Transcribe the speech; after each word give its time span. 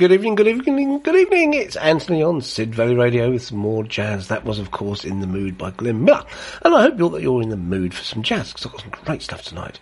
good 0.00 0.12
evening, 0.12 0.34
good 0.34 0.48
evening, 0.48 0.98
good 1.00 1.14
evening. 1.14 1.52
It's 1.52 1.76
Anthony 1.76 2.22
on 2.22 2.40
Sid 2.40 2.74
Valley 2.74 2.94
Radio 2.94 3.32
with 3.32 3.42
some 3.42 3.58
more 3.58 3.84
jazz. 3.84 4.28
That 4.28 4.46
was, 4.46 4.58
of 4.58 4.70
course, 4.70 5.04
In 5.04 5.20
the 5.20 5.26
Mood 5.26 5.58
by 5.58 5.72
Glenn 5.72 6.06
Miller. 6.06 6.24
And 6.62 6.74
I 6.74 6.80
hope 6.80 6.98
you're, 6.98 7.10
that 7.10 7.20
you're 7.20 7.42
in 7.42 7.50
the 7.50 7.58
mood 7.58 7.92
for 7.92 8.02
some 8.02 8.22
jazz, 8.22 8.50
because 8.50 8.64
I've 8.64 8.72
got 8.72 8.80
some 8.80 9.04
great 9.04 9.20
stuff 9.20 9.42
tonight. 9.42 9.78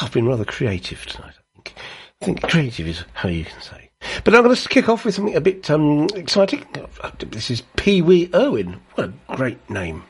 I've 0.00 0.10
been 0.10 0.26
rather 0.26 0.44
creative 0.44 1.06
tonight, 1.06 1.34
I 1.38 1.54
think. 1.54 1.74
I 2.20 2.24
think 2.24 2.42
creative 2.42 2.88
is 2.88 3.04
how 3.12 3.28
you 3.28 3.44
can 3.44 3.60
say. 3.60 3.88
But 4.24 4.34
I'm 4.34 4.42
going 4.42 4.56
to 4.56 4.68
kick 4.68 4.88
off 4.88 5.04
with 5.04 5.14
something 5.14 5.36
a 5.36 5.40
bit 5.40 5.70
um, 5.70 6.08
exciting. 6.16 6.66
This 7.20 7.48
is 7.48 7.62
Pee 7.76 8.02
Wee 8.02 8.30
Erwin. 8.34 8.80
What 8.96 9.12
a 9.28 9.36
great 9.36 9.70
name. 9.70 10.02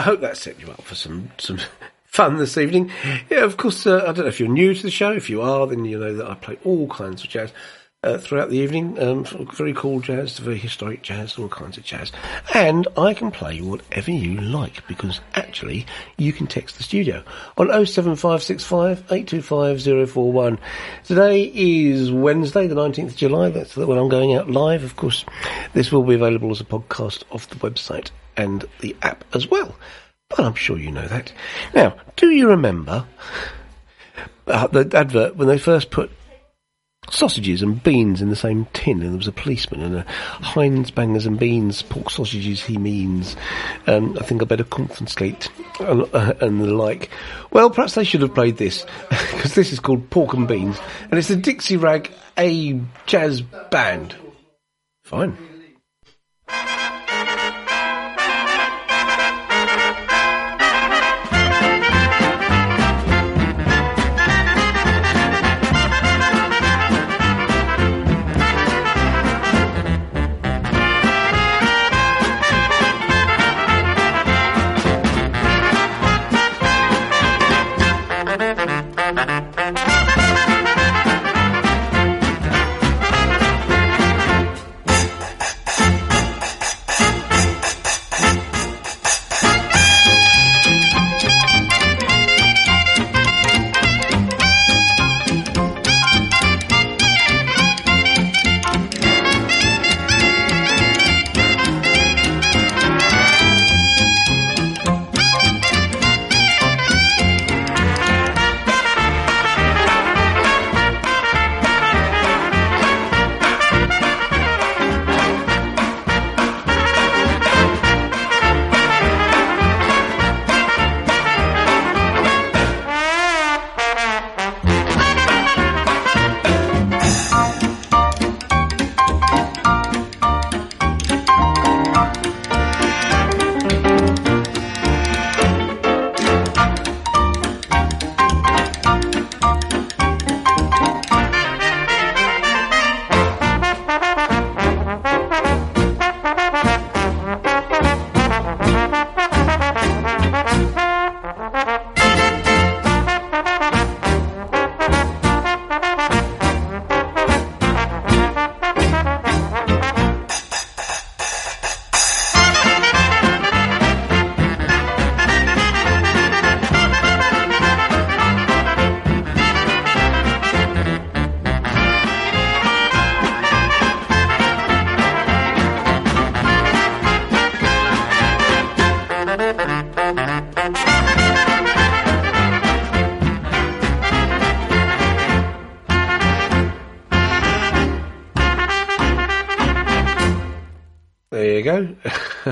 I 0.00 0.02
hope 0.02 0.22
that 0.22 0.38
set 0.38 0.58
you 0.58 0.70
up 0.70 0.80
for 0.80 0.94
some 0.94 1.30
some 1.36 1.58
fun 2.06 2.38
this 2.38 2.56
evening. 2.56 2.90
Yeah, 3.28 3.44
of 3.44 3.58
course. 3.58 3.86
Uh, 3.86 3.98
I 3.98 4.12
don't 4.12 4.20
know 4.20 4.28
if 4.28 4.40
you're 4.40 4.48
new 4.48 4.72
to 4.72 4.82
the 4.82 4.90
show. 4.90 5.12
If 5.12 5.28
you 5.28 5.42
are, 5.42 5.66
then 5.66 5.84
you 5.84 5.98
know 5.98 6.14
that 6.14 6.26
I 6.26 6.36
play 6.36 6.56
all 6.64 6.88
kinds 6.88 7.22
of 7.22 7.28
jazz. 7.28 7.52
Uh, 8.02 8.16
throughout 8.16 8.48
the 8.48 8.56
evening, 8.56 8.98
um, 8.98 9.24
very 9.52 9.74
cool 9.74 10.00
jazz 10.00 10.38
very 10.38 10.56
historic 10.56 11.02
jazz, 11.02 11.36
all 11.36 11.50
kinds 11.50 11.76
of 11.76 11.84
jazz. 11.84 12.12
And 12.54 12.88
I 12.96 13.12
can 13.12 13.30
play 13.30 13.60
whatever 13.60 14.10
you 14.10 14.40
like 14.40 14.86
because 14.88 15.20
actually 15.34 15.84
you 16.16 16.32
can 16.32 16.46
text 16.46 16.78
the 16.78 16.82
studio 16.82 17.22
on 17.58 17.66
07565 17.66 19.00
825 19.12 20.58
Today 21.04 21.52
is 21.54 22.10
Wednesday, 22.10 22.66
the 22.66 22.74
19th 22.74 23.08
of 23.08 23.16
July. 23.16 23.50
That's 23.50 23.76
when 23.76 23.98
I'm 23.98 24.08
going 24.08 24.32
out 24.34 24.48
live. 24.48 24.82
Of 24.82 24.96
course, 24.96 25.26
this 25.74 25.92
will 25.92 26.04
be 26.04 26.14
available 26.14 26.50
as 26.52 26.62
a 26.62 26.64
podcast 26.64 27.24
off 27.30 27.50
the 27.50 27.56
website 27.56 28.08
and 28.40 28.64
the 28.80 28.96
app 29.02 29.24
as 29.34 29.48
well. 29.48 29.74
But 30.28 30.40
I'm 30.40 30.54
sure 30.54 30.78
you 30.78 30.90
know 30.90 31.06
that. 31.08 31.32
Now, 31.74 31.96
do 32.16 32.30
you 32.30 32.48
remember 32.48 33.06
uh, 34.46 34.66
the 34.68 34.90
advert 34.96 35.36
when 35.36 35.48
they 35.48 35.58
first 35.58 35.90
put 35.90 36.10
sausages 37.08 37.62
and 37.62 37.82
beans 37.82 38.22
in 38.22 38.28
the 38.28 38.36
same 38.36 38.66
tin, 38.72 39.00
and 39.02 39.10
there 39.10 39.16
was 39.16 39.26
a 39.26 39.32
policeman 39.32 39.82
and 39.82 39.96
a 39.96 40.02
Heinz 40.42 40.90
bangers 40.90 41.26
and 41.26 41.38
beans, 41.38 41.82
pork 41.82 42.10
sausages. 42.10 42.62
He 42.62 42.78
means, 42.78 43.36
um, 43.86 44.16
I 44.20 44.24
think 44.24 44.42
I 44.42 44.44
better 44.44 44.64
confiscate 44.64 45.50
and, 45.80 46.02
uh, 46.14 46.34
and, 46.40 46.60
the 46.60 46.72
like. 46.72 47.10
Well, 47.50 47.70
perhaps 47.70 47.94
they 47.94 48.04
should 48.04 48.22
have 48.22 48.34
played 48.34 48.56
this 48.56 48.86
because 49.10 49.54
this 49.54 49.72
is 49.72 49.80
called 49.80 50.10
pork 50.10 50.34
and 50.34 50.46
beans, 50.46 50.78
and 51.10 51.18
it's 51.18 51.28
the 51.28 51.36
Dixie 51.36 51.76
Rag 51.76 52.10
A 52.38 52.80
Jazz 53.06 53.42
Band. 53.42 54.14
Fine. 55.04 55.36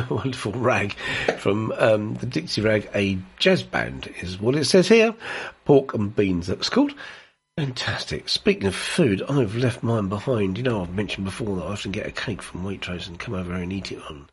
wonderful 0.10 0.52
rag 0.52 0.94
from 1.38 1.72
um, 1.78 2.14
the 2.14 2.26
Dixie 2.26 2.60
Rag, 2.60 2.88
a 2.94 3.18
jazz 3.38 3.62
band 3.62 4.12
is 4.20 4.40
what 4.40 4.54
it 4.54 4.64
says 4.64 4.88
here. 4.88 5.14
Pork 5.64 5.94
and 5.94 6.14
beans, 6.14 6.46
that's 6.46 6.68
called. 6.68 6.94
Fantastic. 7.56 8.28
Speaking 8.28 8.68
of 8.68 8.74
food, 8.76 9.20
I've 9.28 9.56
left 9.56 9.82
mine 9.82 10.08
behind. 10.08 10.58
You 10.58 10.62
know, 10.62 10.82
I've 10.82 10.94
mentioned 10.94 11.24
before 11.24 11.56
that 11.56 11.64
I 11.64 11.72
often 11.72 11.90
get 11.90 12.06
a 12.06 12.12
cake 12.12 12.40
from 12.40 12.62
Waitrose 12.62 13.08
and 13.08 13.18
come 13.18 13.34
over 13.34 13.52
and 13.52 13.72
eat 13.72 13.90
it 13.90 14.00
on 14.08 14.28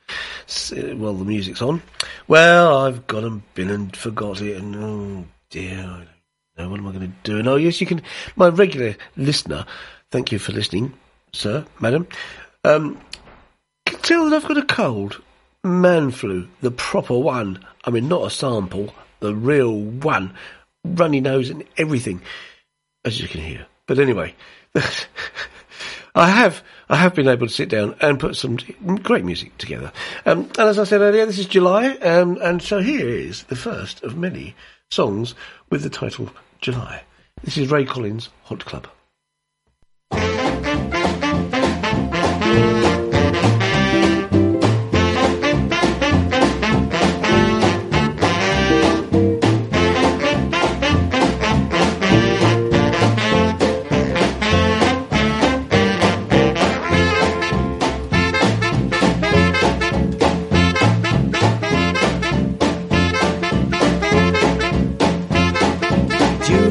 while 1.00 1.16
the 1.16 1.26
music's 1.26 1.62
on. 1.62 1.82
Well, 2.28 2.78
I've 2.78 3.08
got 3.08 3.24
and 3.24 3.42
been 3.56 3.72
and 3.72 3.96
forgot 3.96 4.42
it, 4.42 4.58
and 4.58 4.76
oh 4.76 5.26
dear, 5.50 6.06
what 6.56 6.80
am 6.80 6.88
I 6.88 6.92
going 6.92 7.00
to 7.00 7.14
do. 7.24 7.40
And 7.40 7.48
oh 7.48 7.56
yes, 7.56 7.82
you 7.82 7.88
can. 7.88 8.04
My 8.36 8.50
regular 8.50 8.96
listener, 9.18 9.66
thank 10.12 10.32
you 10.32 10.38
for 10.38 10.52
listening, 10.52 10.94
sir, 11.34 11.66
madam. 11.80 12.08
Um, 12.64 13.02
can 13.88 14.00
tell 14.02 14.30
that 14.30 14.36
I've 14.36 14.48
got 14.48 14.58
a 14.58 14.66
cold. 14.66 15.22
Man 15.66 16.12
flu, 16.12 16.48
the 16.62 16.70
proper 16.70 17.18
one. 17.18 17.66
I 17.84 17.90
mean, 17.90 18.08
not 18.08 18.28
a 18.28 18.30
sample, 18.30 18.94
the 19.20 19.34
real 19.34 19.76
one. 19.76 20.36
Runny 20.84 21.20
nose 21.20 21.50
and 21.50 21.64
everything 21.76 22.22
as 23.04 23.20
you 23.20 23.28
can 23.28 23.42
hear. 23.42 23.66
But 23.88 23.98
anyway, 23.98 24.36
I 26.16 26.30
have 26.30 26.64
I 26.88 26.98
have 26.98 27.16
been 27.16 27.28
able 27.28 27.48
to 27.48 27.54
sit 27.54 27.70
down 27.70 27.96
and 28.00 28.20
put 28.20 28.36
some 28.36 28.58
great 29.02 29.26
music 29.26 29.58
together. 29.58 29.92
Um, 30.28 30.42
and 30.42 30.60
as 30.60 30.78
I 30.78 30.84
said 30.84 31.02
earlier, 31.02 31.26
this 31.26 31.40
is 31.40 31.48
July, 31.48 31.96
um, 31.96 32.38
and 32.44 32.62
so 32.62 32.80
here 32.80 33.10
is 33.10 33.44
the 33.46 33.56
first 33.56 34.04
of 34.04 34.16
many 34.16 34.56
songs 34.92 35.34
with 35.72 35.82
the 35.82 35.90
title 35.90 36.30
July. 36.62 37.02
This 37.44 37.58
is 37.58 37.72
Ray 37.72 37.86
Collins' 37.86 38.30
Hot 38.44 38.64
Club. 38.66 38.88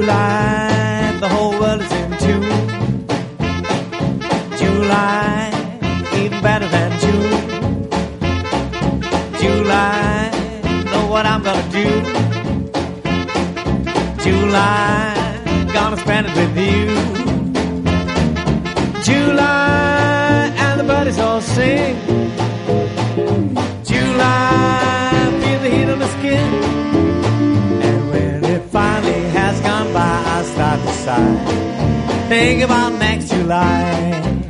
July, 0.04 1.16
the 1.18 1.28
whole 1.30 1.58
world 1.58 1.80
is 1.80 1.90
in 1.90 2.10
tune. 2.18 3.06
July, 4.58 5.50
even 6.14 6.42
better 6.42 6.68
than 6.68 6.90
June. 7.00 7.88
July, 9.40 10.30
know 10.92 11.06
what 11.06 11.24
I'm 11.24 11.42
gonna 11.42 11.70
do. 11.70 11.88
July, 14.22 15.72
gonna 15.72 15.96
spend 15.96 16.26
it 16.26 16.36
with 16.36 16.54
you. 16.58 16.86
July, 19.08 20.52
and 20.64 20.80
the 20.80 20.84
buddies 20.84 21.18
all 21.18 21.40
sing. 21.40 22.13
side. 31.04 32.28
Think 32.28 32.62
about 32.62 32.98
next 32.98 33.28
July. 33.28 34.43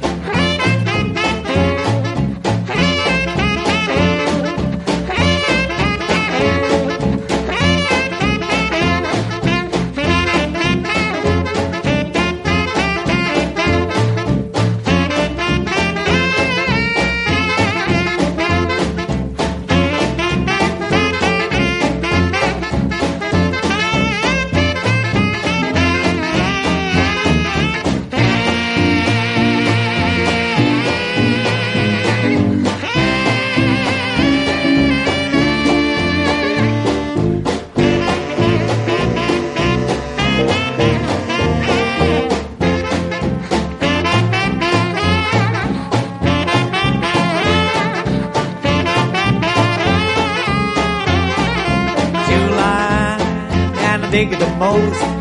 most 54.58 55.13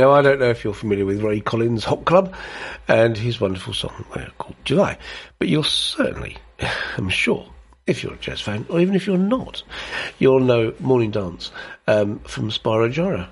I 0.00 0.22
don't 0.22 0.40
know 0.40 0.50
if 0.50 0.64
you're 0.64 0.74
familiar 0.74 1.04
with 1.04 1.22
Ray 1.22 1.40
Collins' 1.40 1.84
Hot 1.84 2.04
Club 2.04 2.34
and 2.88 3.16
his 3.16 3.40
wonderful 3.40 3.74
song 3.74 4.04
called 4.38 4.56
July, 4.64 4.98
but 5.38 5.48
you'll 5.48 5.62
certainly, 5.62 6.36
I'm 6.96 7.08
sure, 7.08 7.48
if 7.86 8.02
you're 8.02 8.14
a 8.14 8.18
jazz 8.18 8.40
fan, 8.40 8.66
or 8.68 8.80
even 8.80 8.94
if 8.94 9.06
you're 9.06 9.18
not, 9.18 9.62
you'll 10.18 10.40
know 10.40 10.74
Morning 10.80 11.10
Dance 11.10 11.50
um, 11.86 12.18
from 12.20 12.50
Spyro 12.50 12.92
Gyra. 12.92 13.28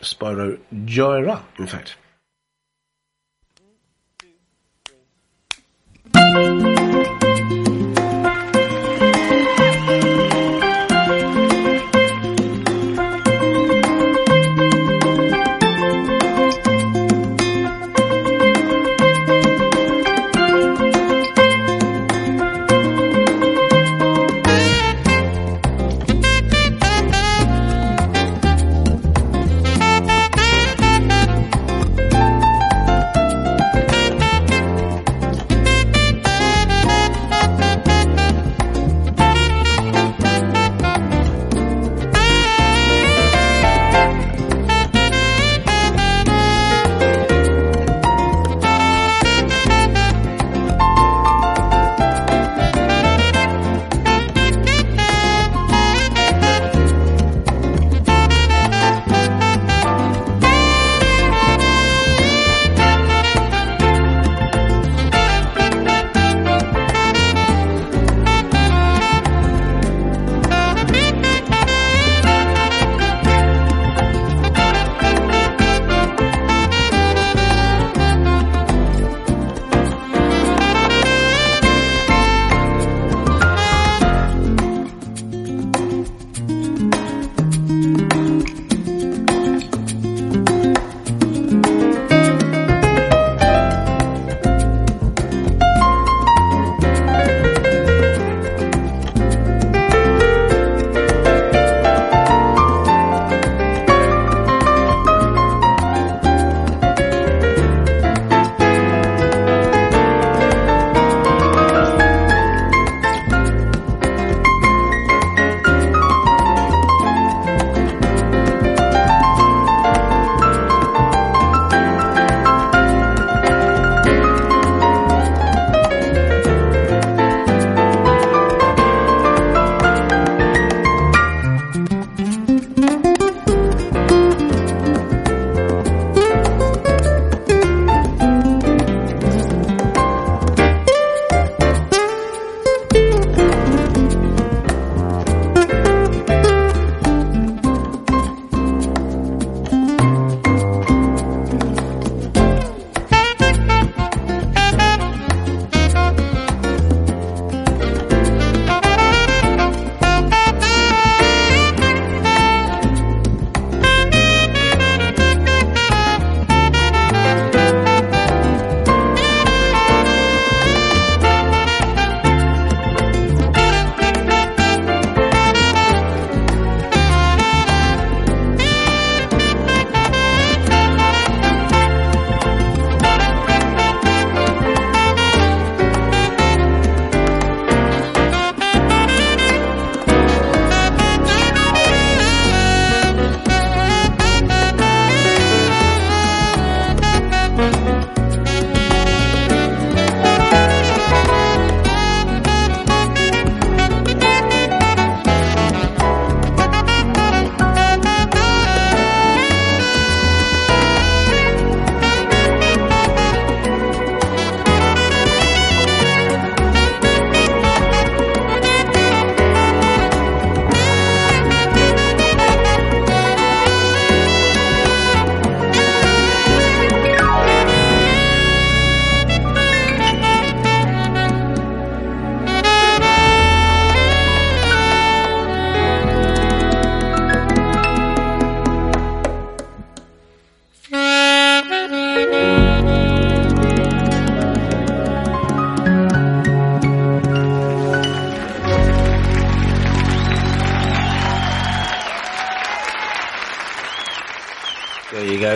Spyro 0.00 0.58
Gyra, 0.84 1.42
in 1.58 1.66
fact. 1.66 1.96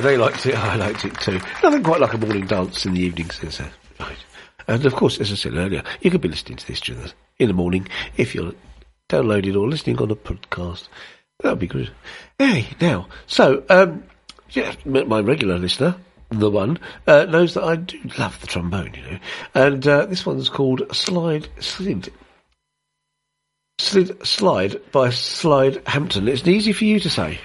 They 0.01 0.17
liked 0.17 0.47
it. 0.47 0.55
I 0.57 0.77
liked 0.77 1.05
it 1.05 1.19
too. 1.21 1.41
Nothing 1.63 1.83
quite 1.83 2.01
like 2.01 2.15
a 2.15 2.19
morning 2.19 2.47
dance 2.47 2.87
in 2.87 2.95
the 2.95 3.01
evenings. 3.01 3.41
So, 3.55 3.65
right. 3.99 4.17
And 4.67 4.87
of 4.87 4.95
course, 4.95 5.19
as 5.21 5.33
I 5.33 5.35
said 5.35 5.55
earlier, 5.55 5.83
you 6.01 6.11
could 6.11 6.21
be 6.21 6.29
listening 6.29 6.57
to 6.59 6.67
this 6.67 6.81
the, 6.81 7.13
in 7.39 7.49
the 7.49 7.55
morning 7.55 7.89
if 8.17 8.35
you're 8.35 8.53
downloaded 9.09 9.61
or 9.61 9.69
listening 9.69 9.99
on 9.99 10.11
a 10.11 10.17
podcast. 10.17 10.89
That 11.41 11.51
would 11.51 11.59
be 11.59 11.67
good. 11.67 11.91
Hey, 12.39 12.69
now, 12.81 13.09
so, 13.27 13.65
um, 13.69 14.05
yeah, 14.51 14.75
my 14.85 15.21
regular 15.21 15.59
listener, 15.59 15.97
the 16.31 16.51
one, 16.51 16.79
uh, 17.07 17.25
knows 17.25 17.55
that 17.55 17.65
I 17.65 17.77
do 17.77 17.99
love 18.19 18.41
the 18.41 18.47
trombone, 18.47 18.95
you 18.95 19.03
know. 19.03 19.19
And 19.55 19.87
uh, 19.87 20.07
this 20.07 20.25
one's 20.25 20.49
called 20.49 20.95
Slide 20.95 21.49
Slid. 21.59 22.13
Slid 23.79 24.27
Slide 24.27 24.81
by 24.93 25.11
Slide 25.11 25.83
Hampton. 25.87 26.29
It's 26.29 26.47
easy 26.47 26.73
for 26.73 26.85
you 26.85 27.01
to 27.01 27.11
say. 27.11 27.41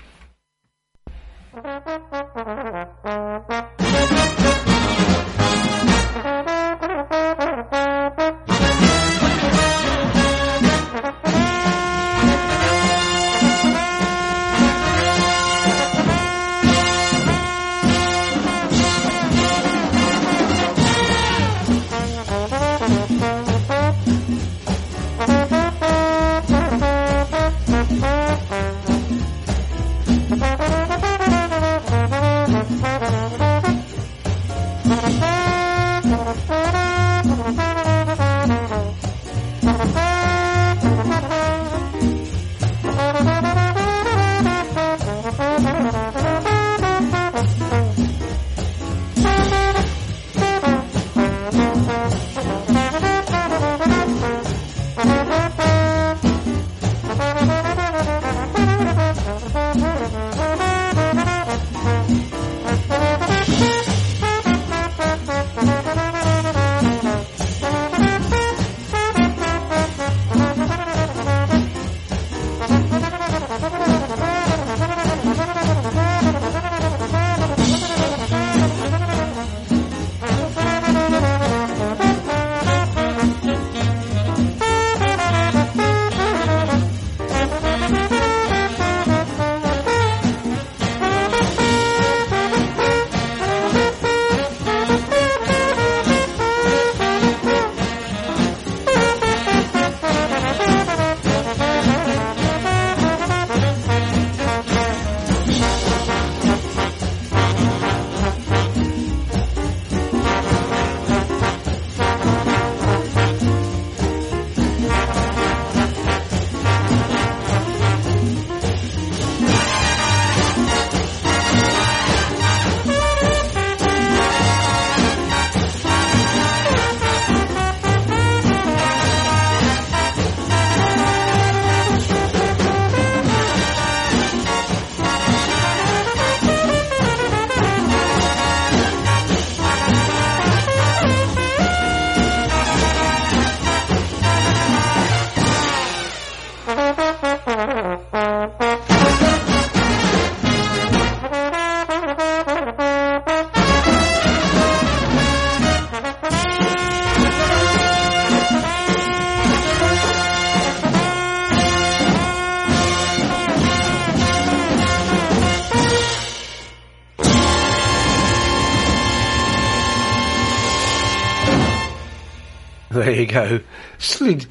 Go. 173.25 173.59
Slid, 173.97 174.47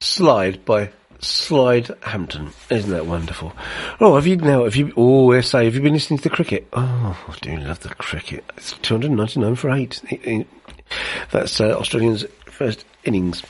slide 0.00 0.64
by 0.64 0.90
Slide 1.20 1.90
Hampton. 2.02 2.50
Isn't 2.70 2.90
that 2.90 3.06
wonderful? 3.06 3.52
Oh, 4.00 4.14
have 4.14 4.26
you 4.26 4.36
now, 4.36 4.64
have 4.64 4.76
you, 4.76 4.92
oh, 4.96 5.38
say, 5.42 5.66
have 5.66 5.74
you 5.74 5.82
been 5.82 5.92
listening 5.92 6.18
to 6.18 6.24
the 6.24 6.34
cricket? 6.34 6.66
Oh, 6.72 7.26
I 7.28 7.36
do 7.42 7.56
love 7.58 7.80
the 7.80 7.90
cricket. 7.90 8.44
It's 8.56 8.72
299 8.78 9.54
for 9.56 9.70
eight. 9.70 10.00
That's 11.30 11.60
uh, 11.60 11.76
Australians' 11.76 12.24
first 12.46 12.86
innings. 13.04 13.42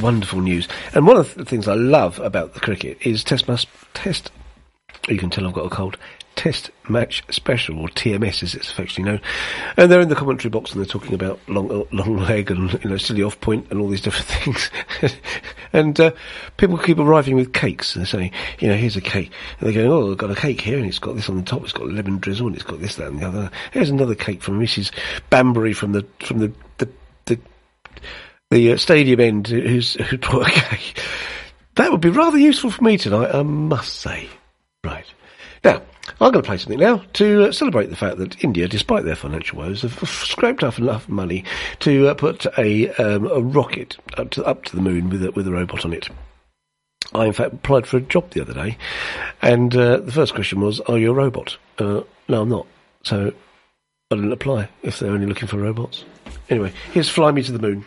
Wonderful 0.00 0.40
news. 0.40 0.68
And 0.94 1.06
one 1.06 1.16
of 1.16 1.34
the 1.34 1.44
things 1.44 1.66
I 1.66 1.74
love 1.74 2.20
about 2.20 2.54
the 2.54 2.60
cricket 2.60 2.98
is 3.00 3.24
test 3.24 3.48
must, 3.48 3.66
test, 3.94 4.30
you 5.08 5.18
can 5.18 5.30
tell 5.30 5.46
I've 5.46 5.52
got 5.52 5.66
a 5.66 5.70
cold, 5.70 5.96
Test 6.44 6.70
Match 6.90 7.24
Special, 7.30 7.78
or 7.78 7.88
TMS 7.88 8.42
as 8.42 8.54
it's 8.54 8.70
affectionately 8.70 9.12
known. 9.12 9.22
And 9.78 9.90
they're 9.90 10.02
in 10.02 10.10
the 10.10 10.14
commentary 10.14 10.50
box 10.50 10.72
and 10.72 10.78
they're 10.78 10.86
talking 10.86 11.14
about 11.14 11.40
long, 11.48 11.86
long 11.90 12.18
leg 12.18 12.50
and, 12.50 12.70
you 12.84 12.90
know, 12.90 12.98
silly 12.98 13.22
off 13.22 13.40
point 13.40 13.66
and 13.70 13.80
all 13.80 13.88
these 13.88 14.02
different 14.02 14.26
things. 14.60 14.70
and, 15.72 15.98
uh, 15.98 16.10
people 16.58 16.76
keep 16.76 16.98
arriving 16.98 17.34
with 17.34 17.54
cakes. 17.54 17.94
They're 17.94 18.04
saying, 18.04 18.30
you 18.58 18.68
know, 18.68 18.76
here's 18.76 18.94
a 18.94 19.00
cake. 19.00 19.32
And 19.58 19.66
they're 19.66 19.82
going, 19.82 19.90
oh, 19.90 20.10
I've 20.10 20.18
got 20.18 20.32
a 20.32 20.34
cake 20.34 20.60
here 20.60 20.76
and 20.76 20.84
it's 20.84 20.98
got 20.98 21.16
this 21.16 21.30
on 21.30 21.38
the 21.38 21.44
top, 21.44 21.62
it's 21.62 21.72
got 21.72 21.88
lemon 21.88 22.18
drizzle 22.18 22.48
and 22.48 22.56
it's 22.56 22.62
got 22.62 22.78
this, 22.78 22.96
that 22.96 23.08
and 23.08 23.20
the 23.20 23.26
other. 23.26 23.50
Here's 23.72 23.88
another 23.88 24.14
cake 24.14 24.42
from 24.42 24.60
Mrs. 24.60 24.92
Banbury 25.30 25.72
from 25.72 25.92
the, 25.92 26.06
from 26.18 26.40
the, 26.40 26.52
the, 26.76 26.90
the, 27.24 27.40
the 28.50 28.72
uh, 28.72 28.76
stadium 28.76 29.20
end 29.20 29.46
who's, 29.46 29.94
who 29.94 30.18
brought 30.18 30.48
a 30.48 30.50
cake. 30.50 31.02
That 31.76 31.90
would 31.90 32.02
be 32.02 32.10
rather 32.10 32.36
useful 32.36 32.70
for 32.70 32.84
me 32.84 32.98
tonight, 32.98 33.34
I 33.34 33.42
must 33.42 33.94
say. 33.94 34.28
Right. 34.84 35.06
Now, 35.64 35.80
I'm 36.20 36.30
going 36.30 36.42
to 36.42 36.46
play 36.46 36.58
something 36.58 36.78
now 36.78 37.02
to 37.14 37.48
uh, 37.48 37.52
celebrate 37.52 37.90
the 37.90 37.96
fact 37.96 38.18
that 38.18 38.42
India, 38.44 38.68
despite 38.68 39.04
their 39.04 39.16
financial 39.16 39.58
woes, 39.58 39.82
have 39.82 40.08
scraped 40.08 40.62
up 40.62 40.78
enough 40.78 41.08
money 41.08 41.44
to 41.80 42.08
uh, 42.08 42.14
put 42.14 42.46
a, 42.56 42.90
um, 42.94 43.26
a 43.26 43.40
rocket 43.40 43.96
up 44.16 44.30
to, 44.30 44.44
up 44.44 44.64
to 44.66 44.76
the 44.76 44.82
moon 44.82 45.10
with 45.10 45.24
a, 45.24 45.32
with 45.32 45.48
a 45.48 45.52
robot 45.52 45.84
on 45.84 45.92
it. 45.92 46.08
I, 47.12 47.26
in 47.26 47.32
fact, 47.32 47.54
applied 47.54 47.86
for 47.86 47.96
a 47.98 48.00
job 48.00 48.30
the 48.30 48.40
other 48.40 48.54
day, 48.54 48.78
and 49.42 49.74
uh, 49.76 49.98
the 49.98 50.12
first 50.12 50.34
question 50.34 50.60
was, 50.60 50.80
Are 50.80 50.98
you 50.98 51.10
a 51.10 51.14
robot? 51.14 51.56
Uh, 51.78 52.02
no, 52.28 52.42
I'm 52.42 52.48
not. 52.48 52.66
So 53.02 53.32
I 54.10 54.14
didn't 54.14 54.32
apply 54.32 54.68
if 54.82 54.98
they're 54.98 55.10
only 55.10 55.26
looking 55.26 55.48
for 55.48 55.58
robots. 55.58 56.04
Anyway, 56.48 56.72
here's 56.92 57.08
Fly 57.08 57.32
Me 57.32 57.42
to 57.42 57.52
the 57.52 57.58
Moon. 57.58 57.84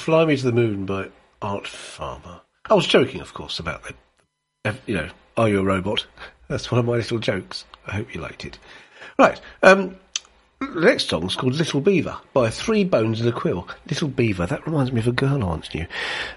Fly 0.00 0.24
Me 0.24 0.34
to 0.34 0.44
the 0.44 0.52
Moon 0.52 0.86
by 0.86 1.10
Art 1.42 1.66
Farmer. 1.66 2.40
I 2.70 2.72
was 2.74 2.86
joking, 2.86 3.20
of 3.20 3.34
course, 3.34 3.58
about 3.58 3.82
the, 3.84 4.74
you 4.86 4.94
know, 4.94 5.10
Are 5.36 5.46
You 5.46 5.60
a 5.60 5.62
Robot? 5.62 6.06
That's 6.48 6.70
one 6.70 6.78
of 6.78 6.86
my 6.86 6.94
little 6.94 7.18
jokes. 7.18 7.66
I 7.86 7.92
hope 7.92 8.14
you 8.14 8.22
liked 8.22 8.46
it. 8.46 8.58
Right. 9.18 9.38
Um, 9.62 9.96
the 10.58 10.80
next 10.80 11.10
song's 11.10 11.36
called 11.36 11.52
Little 11.52 11.82
Beaver 11.82 12.16
by 12.32 12.48
Three 12.48 12.82
Bones 12.82 13.20
and 13.20 13.28
a 13.28 13.32
Quill. 13.32 13.68
Little 13.90 14.08
Beaver, 14.08 14.46
that 14.46 14.66
reminds 14.66 14.90
me 14.90 15.00
of 15.00 15.06
a 15.06 15.12
girl 15.12 15.42
I 15.42 15.46
once 15.46 15.74
knew. 15.74 15.86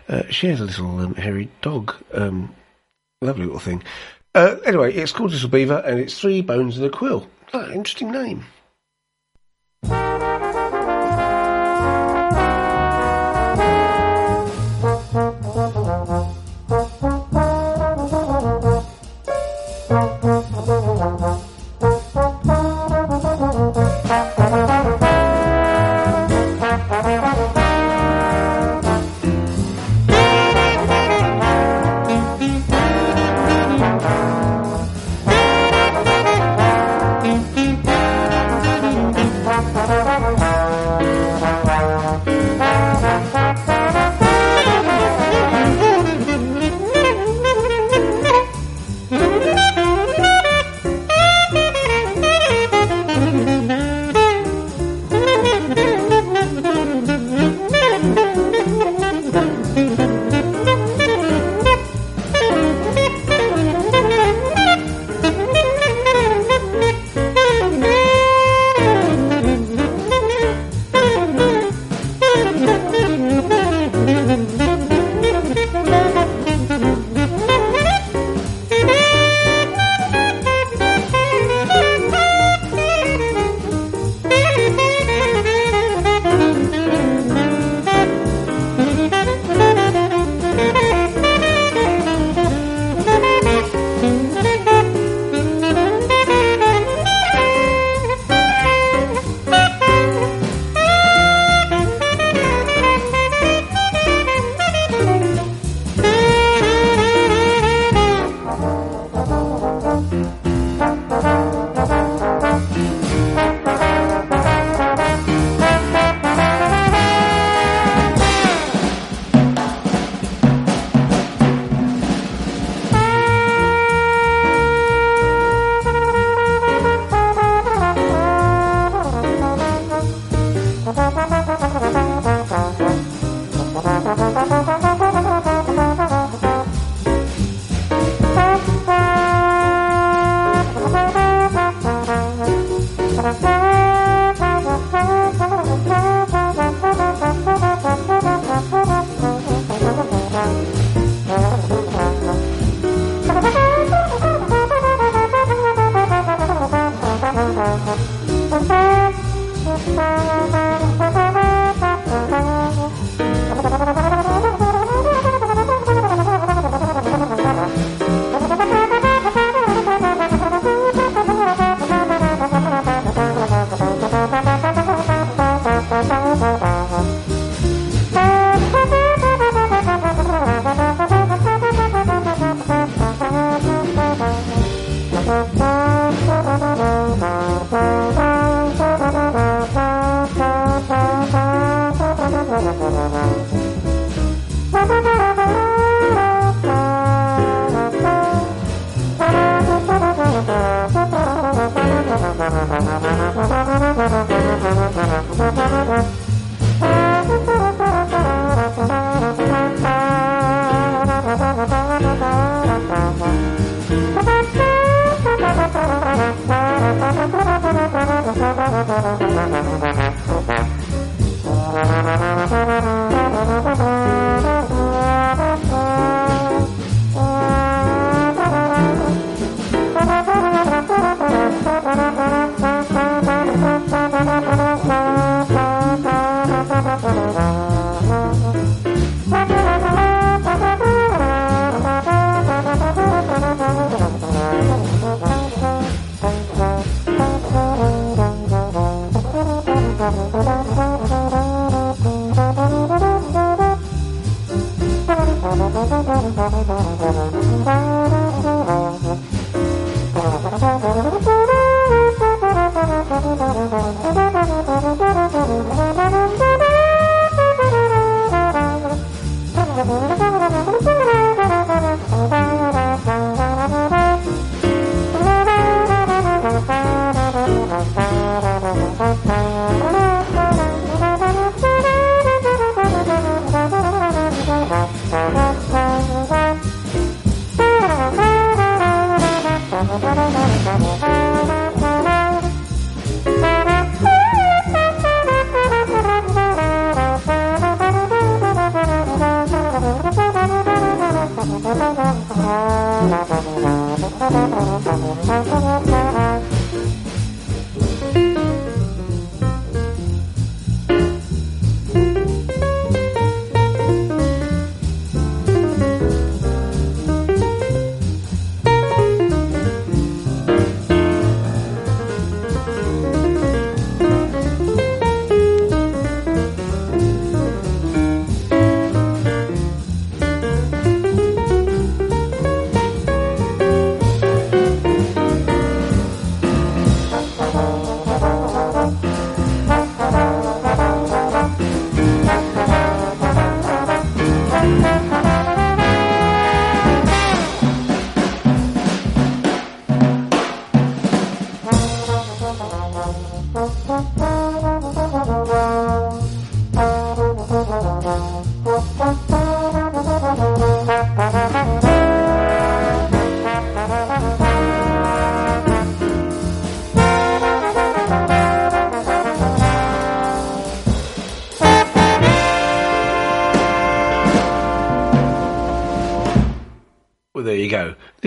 Uh, 0.09 0.23
she 0.29 0.47
had 0.47 0.59
a 0.59 0.65
little 0.65 0.99
um, 0.99 1.15
hairy 1.15 1.49
dog. 1.61 1.95
Um, 2.13 2.53
lovely 3.21 3.45
little 3.45 3.59
thing. 3.59 3.81
Uh, 4.35 4.57
anyway, 4.65 4.93
it's 4.93 5.13
called 5.13 5.31
Little 5.31 5.49
Beaver 5.49 5.81
and 5.85 6.01
it's 6.01 6.19
Three 6.19 6.41
Bones 6.41 6.77
and 6.77 6.85
a 6.85 6.89
Quill. 6.89 7.29
Oh, 7.53 7.71
interesting 7.71 8.11
name. 8.11 8.43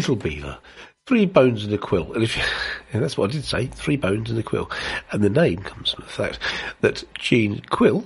Little 0.08 0.22
Beaver. 0.22 0.58
Three 1.06 1.26
bones 1.26 1.64
and 1.64 1.72
a 1.72 1.78
quill. 1.78 2.12
And 2.12 2.22
if 2.22 2.36
you, 2.36 2.42
and 2.92 3.02
that's 3.02 3.16
what 3.16 3.30
I 3.30 3.32
did 3.32 3.44
say, 3.44 3.66
three 3.66 3.96
bones 3.96 4.30
and 4.30 4.38
a 4.38 4.42
quill. 4.42 4.70
And 5.10 5.22
the 5.22 5.30
name 5.30 5.58
comes 5.58 5.92
from 5.92 6.04
the 6.04 6.10
fact 6.10 6.38
that 6.80 7.02
Gene 7.14 7.60
Quill 7.70 8.04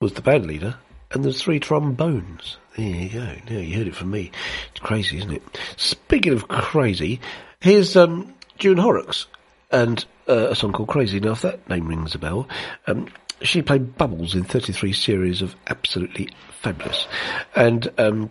was 0.00 0.14
the 0.14 0.22
band 0.22 0.46
leader 0.46 0.76
and 1.12 1.24
there's 1.24 1.42
three 1.42 1.60
trombones. 1.60 2.56
There 2.76 2.86
you 2.86 3.08
go. 3.10 3.36
Now 3.48 3.58
you 3.58 3.76
heard 3.76 3.86
it 3.86 3.96
from 3.96 4.10
me. 4.10 4.30
It's 4.70 4.80
crazy, 4.80 5.18
isn't 5.18 5.32
it? 5.32 5.42
Speaking 5.76 6.32
of 6.32 6.48
crazy, 6.48 7.20
here's 7.60 7.96
um, 7.96 8.34
June 8.58 8.78
Horrocks 8.78 9.26
and 9.70 10.04
uh, 10.28 10.48
a 10.50 10.54
song 10.56 10.72
called 10.72 10.88
Crazy. 10.88 11.20
Now, 11.20 11.32
if 11.32 11.42
that 11.42 11.68
name 11.68 11.86
rings 11.86 12.14
a 12.14 12.18
bell, 12.18 12.48
um, 12.86 13.08
she 13.42 13.62
played 13.62 13.96
Bubbles 13.96 14.34
in 14.34 14.44
33 14.44 14.92
series 14.92 15.42
of 15.42 15.54
absolutely 15.66 16.28
fabulous. 16.60 17.06
And 17.54 17.88
um, 17.98 18.30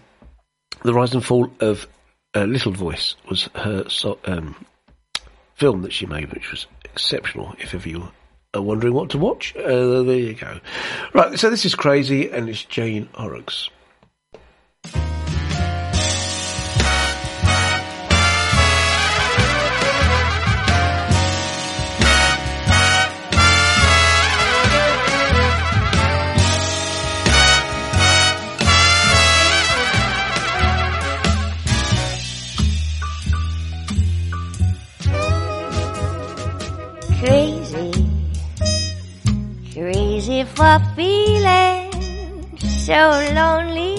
The 0.83 0.93
Rise 0.93 1.13
and 1.13 1.25
Fall 1.25 1.51
of 1.59 1.87
uh, 2.35 2.43
Little 2.43 2.71
Voice 2.71 3.15
was 3.29 3.49
her 3.55 3.87
so, 3.89 4.19
um, 4.25 4.55
film 5.55 5.81
that 5.81 5.93
she 5.93 6.05
made, 6.05 6.31
which 6.33 6.51
was 6.51 6.67
exceptional, 6.83 7.55
if 7.59 7.73
ever 7.73 7.89
you 7.89 8.09
are 8.53 8.61
wondering 8.61 8.93
what 8.93 9.09
to 9.11 9.17
watch. 9.17 9.55
Uh, 9.55 10.03
there 10.03 10.17
you 10.17 10.33
go. 10.33 10.59
Right, 11.13 11.37
so 11.37 11.49
this 11.49 11.65
is 11.65 11.75
Crazy, 11.75 12.29
and 12.29 12.49
it's 12.49 12.63
Jane 12.65 13.09
Horrocks. 13.13 13.69
Crazy 40.39 40.55
for 40.55 40.79
feeling 40.95 42.57
so 42.59 42.95
lonely. 43.33 43.95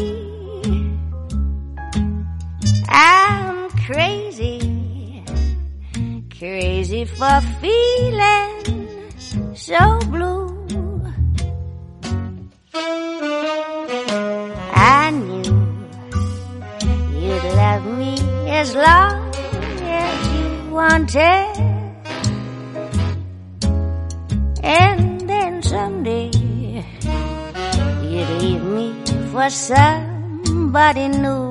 I'm 2.88 3.68
crazy, 3.86 5.22
crazy 6.38 7.04
for 7.04 7.40
feeling 7.60 9.10
so 9.54 9.98
blue. 10.08 10.48
I 14.72 15.10
knew 15.10 15.44
you'd 17.20 17.44
love 17.54 17.84
me 17.98 18.16
as 18.48 18.74
long 18.74 19.34
as 19.82 20.28
you 20.32 20.72
wanted. 20.72 21.69
For 29.40 29.48
somebody 29.48 31.08
new. 31.08 31.49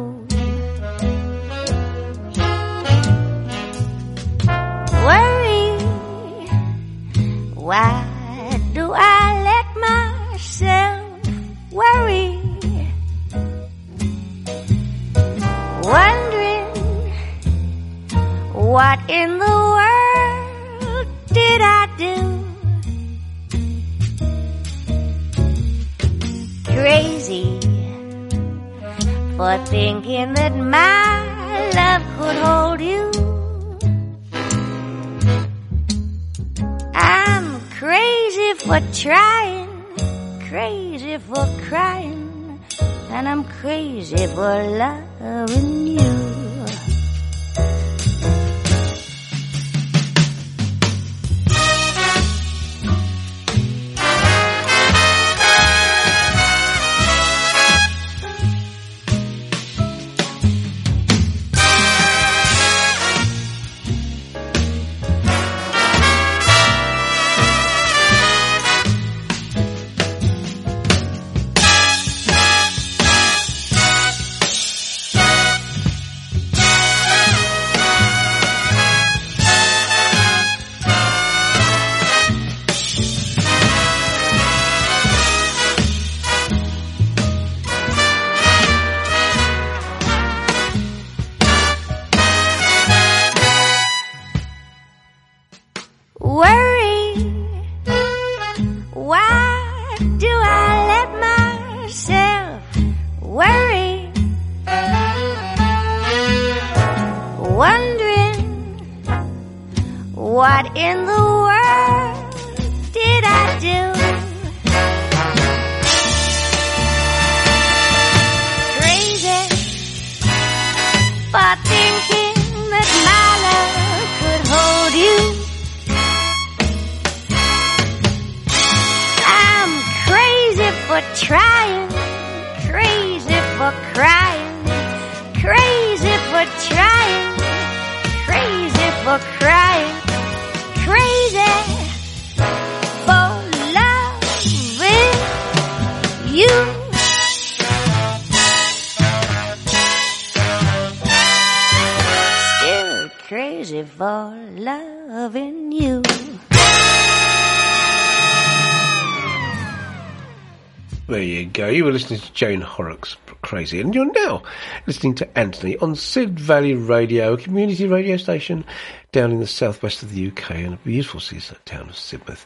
You 161.79 161.85
were 161.85 161.93
listening 161.93 162.19
to 162.19 162.33
Jane 162.33 162.59
Horrocks, 162.59 163.15
Crazy, 163.41 163.79
and 163.79 163.95
you're 163.95 164.11
now 164.11 164.43
listening 164.85 165.15
to 165.15 165.39
Anthony 165.39 165.77
on 165.77 165.95
Sid 165.95 166.37
Valley 166.37 166.73
Radio, 166.73 167.31
a 167.31 167.37
community 167.37 167.87
radio 167.87 168.17
station 168.17 168.65
down 169.13 169.31
in 169.31 169.39
the 169.39 169.47
southwest 169.47 170.03
of 170.03 170.13
the 170.13 170.27
UK 170.27 170.55
in 170.55 170.73
a 170.73 170.77
beautiful 170.83 171.21
seaside 171.21 171.65
town 171.65 171.87
of 171.87 171.95
Sidmouth. 171.95 172.43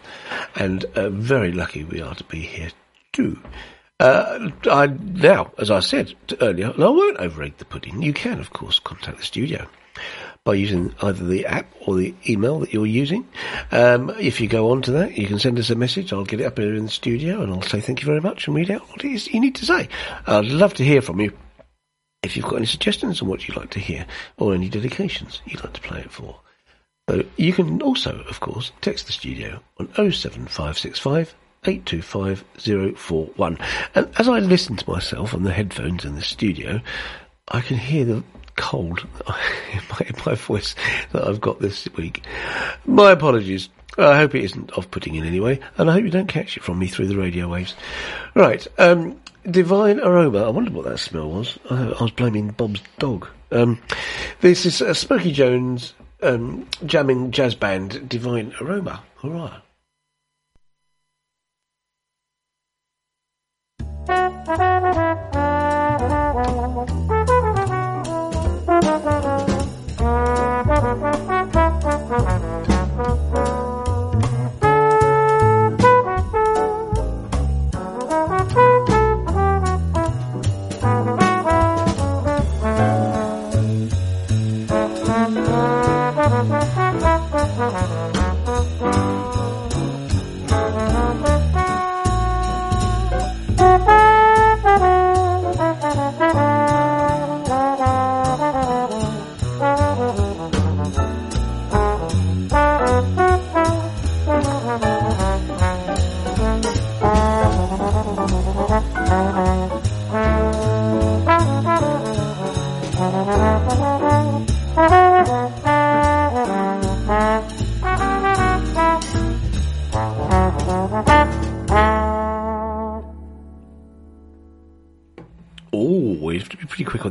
And 0.54 0.86
uh, 0.94 1.10
very 1.10 1.52
lucky 1.52 1.84
we 1.84 2.00
are 2.00 2.14
to 2.14 2.24
be 2.26 2.42
here 2.42 2.70
too. 3.12 3.42
Uh, 4.00 4.52
I 4.70 4.86
now, 4.86 5.52
as 5.58 5.72
I 5.72 5.80
said 5.80 6.14
earlier, 6.40 6.70
and 6.70 6.84
I 6.84 6.90
won't 6.90 7.18
overegg 7.18 7.58
the 7.58 7.66
pudding. 7.66 8.04
You 8.04 8.14
can, 8.14 8.40
of 8.40 8.54
course, 8.54 8.78
contact 8.78 9.18
the 9.18 9.24
studio 9.24 9.68
by 10.46 10.56
using 10.56 10.94
either 11.02 11.24
the 11.26 11.46
app 11.46 11.72
or 11.88 11.96
the 11.96 12.14
email 12.28 12.60
that 12.60 12.74
you're 12.74 12.86
using. 12.86 13.26
Um, 13.72 14.10
if 14.20 14.42
you 14.42 14.48
go 14.48 14.72
on 14.72 14.82
to 14.84 14.92
that, 14.92 15.18
you 15.18 15.26
can 15.26 15.40
send 15.40 15.58
us 15.58 15.70
a 15.70 15.76
message. 15.76 16.12
I'll 16.12 16.26
get 16.26 16.42
it 16.42 16.46
up 16.46 16.58
here 16.58 16.76
in 16.76 16.84
the 16.84 16.92
studio 16.92 17.42
and 17.42 17.54
I'll 17.54 17.62
say 17.62 17.80
thank 17.80 18.02
you 18.02 18.06
very 18.06 18.20
much 18.20 18.48
and 18.48 18.56
read 18.56 18.70
out 18.70 18.90
what 18.90 19.06
it 19.06 19.12
is 19.12 19.28
you 19.28 19.40
need 19.40 19.56
to 19.56 19.66
say. 19.66 19.88
I'd 20.28 20.46
love 20.46 20.74
to 20.76 20.84
hear 20.84 21.02
from 21.02 21.22
you. 21.22 21.32
if 22.24 22.36
you've 22.36 22.46
got 22.46 22.58
any 22.58 22.66
suggestions 22.66 23.22
on 23.22 23.30
what 23.30 23.48
you'd 23.48 23.58
like 23.58 23.70
to 23.72 23.80
hear 23.80 24.06
or 24.38 24.54
any 24.54 24.68
dedications 24.70 25.42
you'd 25.46 25.64
like 25.64 25.74
to 25.74 25.82
play 25.82 26.00
it 26.00 26.12
for. 26.12 26.40
So 27.10 27.24
you 27.38 27.54
can 27.54 27.82
also, 27.82 28.20
of 28.30 28.40
course, 28.40 28.72
text 28.82 29.08
the 29.08 29.14
studio 29.14 29.62
on 29.78 29.88
07565 29.94 31.36
825041. 31.66 33.58
And 33.96 34.10
as 34.18 34.28
I 34.28 34.40
listen 34.40 34.76
to 34.76 34.90
myself 34.90 35.34
on 35.34 35.44
the 35.44 35.54
headphones 35.54 36.04
in 36.04 36.16
the 36.16 36.22
studio, 36.22 36.82
I 37.50 37.62
can 37.62 37.78
hear 37.78 38.04
the 38.06 38.24
cold 38.56 39.06
in 39.74 39.82
my, 39.90 40.06
in 40.08 40.16
my 40.26 40.36
voice 40.36 40.76
that 41.12 41.28
I've 41.28 41.42
got 41.42 41.60
this 41.60 41.88
week. 41.96 42.24
My 42.86 43.12
apologies. 43.12 43.70
I 43.96 44.18
hope 44.18 44.34
it 44.34 44.44
isn't 44.44 44.76
off-putting 44.76 45.14
in 45.14 45.24
any 45.24 45.40
way, 45.40 45.60
and 45.78 45.88
I 45.88 45.94
hope 45.94 46.04
you 46.04 46.10
don't 46.10 46.26
catch 46.28 46.58
it 46.58 46.64
from 46.64 46.80
me 46.80 46.88
through 46.88 47.06
the 47.08 47.18
radio 47.18 47.48
waves. 47.48 47.76
Right, 48.34 48.66
um, 48.80 49.22
Divine 49.50 50.00
Aroma. 50.00 50.46
I 50.46 50.50
wondered 50.50 50.74
what 50.74 50.86
that 50.86 50.98
smell 50.98 51.30
was. 51.30 51.60
I, 51.70 51.92
I 51.92 52.02
was 52.02 52.10
blaming 52.10 52.48
Bob's 52.50 52.82
dog. 52.98 53.28
Um, 53.52 53.80
this 54.42 54.66
is 54.66 54.82
uh, 54.82 54.96
Smokey 54.96 55.32
Jones 55.32 55.94
um, 56.24 56.68
jamming 56.86 57.32
jazz 57.32 57.54
band 57.54 58.10
Divine 58.10 58.54
Aroma. 58.60 59.04
Hurrah. 59.22 59.58
Oh, 59.58 59.62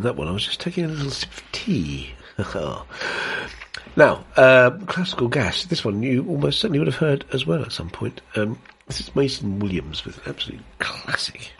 that 0.03 0.17
one. 0.17 0.29
I 0.29 0.33
was 0.33 0.45
just 0.45 0.61
taking 0.61 0.85
a 0.85 0.89
little 0.89 1.11
sip 1.11 1.31
of 1.33 1.43
tea. 1.53 2.11
now, 3.97 4.25
uh, 4.37 4.71
classical 4.87 5.29
gas. 5.29 5.65
This 5.67 5.85
one 5.85 6.03
you 6.03 6.27
almost 6.29 6.61
certainly 6.61 6.79
would 6.79 6.89
have 6.89 6.97
heard 6.97 7.25
as 7.33 7.47
well 7.47 7.63
at 7.63 7.73
some 7.73 7.91
point. 7.91 8.21
Um, 8.37 8.59
this 8.87 9.01
is 9.01 9.15
Mason 9.15 9.59
Williams 9.59 10.05
with 10.05 10.19
an 10.19 10.25
absolute 10.27 10.61
classic. 10.79 11.53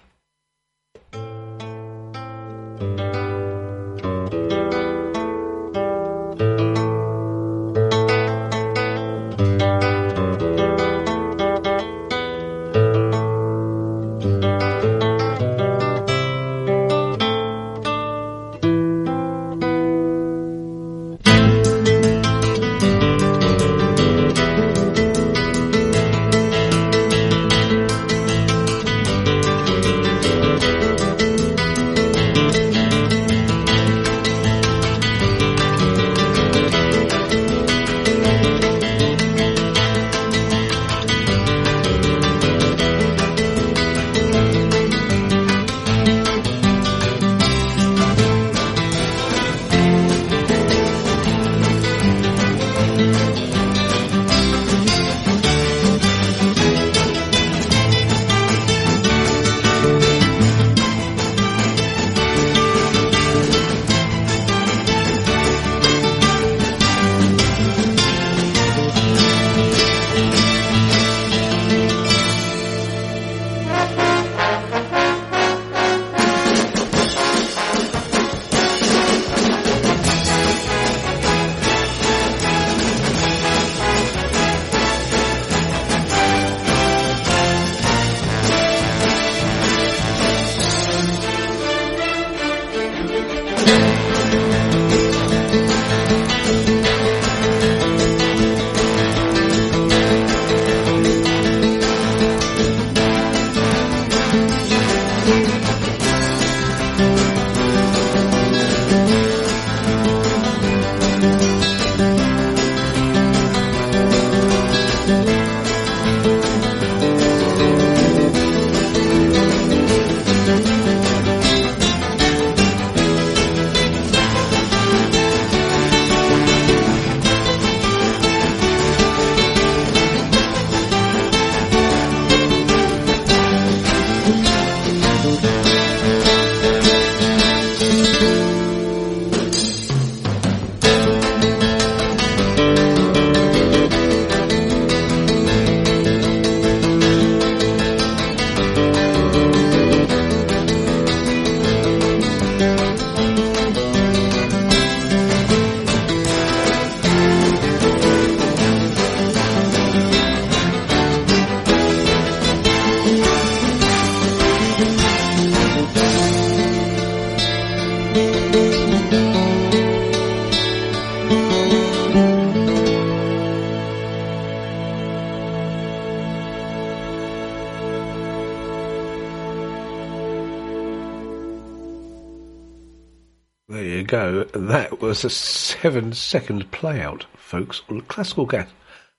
Was 185.03 185.25
a 185.25 185.31
seven 185.31 186.13
second 186.13 186.71
play 186.71 187.01
out, 187.01 187.27
folks, 187.37 187.83
on 187.89 188.01
Classical 188.03 188.47
Gas 188.47 188.69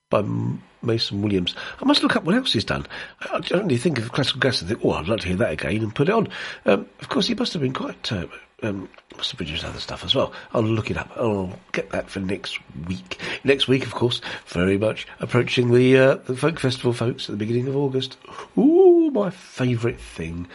by 0.10 0.24
Mason 0.82 1.22
Williams. 1.22 1.56
I 1.82 1.86
must 1.86 2.02
look 2.02 2.16
up 2.16 2.24
what 2.24 2.36
else 2.36 2.54
he's 2.54 2.64
done. 2.64 2.88
I 3.20 3.42
only 3.54 3.78
think 3.78 4.00
of 4.00 4.14
Classical 4.14 4.40
Gas 4.40 4.62
and 4.62 4.70
think, 4.70 4.80
oh, 4.84 4.92
I'd 4.92 5.10
like 5.10 5.20
to 5.20 5.28
hear 5.28 5.38
that 5.38 5.52
again 5.52 5.84
and 5.84 5.94
put 5.94 6.08
it 6.08 6.16
on. 6.16 6.30
Um, 6.66 6.88
of 7.02 7.10
course, 7.10 7.28
he 7.28 7.36
must 7.36 7.52
have 7.52 7.62
been 7.62 7.74
quite, 7.74 8.12
uh, 8.14 8.28
um, 8.62 8.88
must 9.18 9.32
have 9.32 9.38
produced 9.38 9.66
other 9.66 9.80
stuff 9.80 10.06
as 10.06 10.16
well. 10.16 10.32
I'll 10.54 10.64
look 10.64 10.90
it 10.90 10.98
up. 10.98 11.12
I'll 11.18 11.60
get 11.74 11.90
that 11.90 12.10
for 12.10 12.22
next 12.22 12.60
week. 12.88 13.20
Next 13.44 13.68
week, 13.68 13.86
of 13.86 13.94
course, 13.94 14.22
very 14.48 14.78
much 14.78 15.06
approaching 15.20 15.74
the, 15.74 15.98
uh, 15.98 16.16
the 16.16 16.38
folk 16.38 16.62
festival, 16.62 16.94
folks, 16.94 17.28
at 17.28 17.34
the 17.34 17.46
beginning 17.46 17.68
of 17.68 17.76
August. 17.76 18.16
Ooh, 18.58 19.12
my 19.12 19.32
favourite 19.32 20.00
thing. 20.00 20.48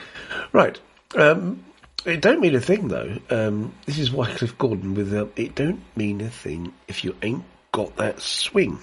Right. 0.52 0.80
Um, 1.16 1.64
it 2.04 2.20
don't 2.20 2.40
mean 2.40 2.54
a 2.54 2.60
thing 2.60 2.88
though. 2.88 3.18
Um, 3.28 3.74
this 3.84 3.98
is 3.98 4.12
Wycliffe 4.12 4.56
Gordon 4.58 4.94
with 4.94 5.12
uh, 5.12 5.26
"It 5.36 5.54
don't 5.54 5.82
mean 5.96 6.20
a 6.20 6.30
thing 6.30 6.72
if 6.86 7.02
you 7.04 7.16
ain't 7.22 7.44
got 7.72 7.96
that 7.96 8.20
swing." 8.20 8.78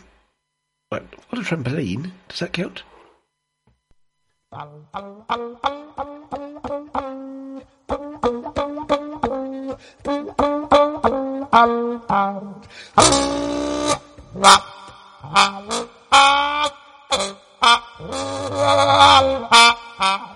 Like, 0.91 1.15
what 1.29 1.41
a 1.41 1.45
trampoline! 1.45 2.11
Does 2.27 2.39
that 2.39 2.53
count? 2.53 2.83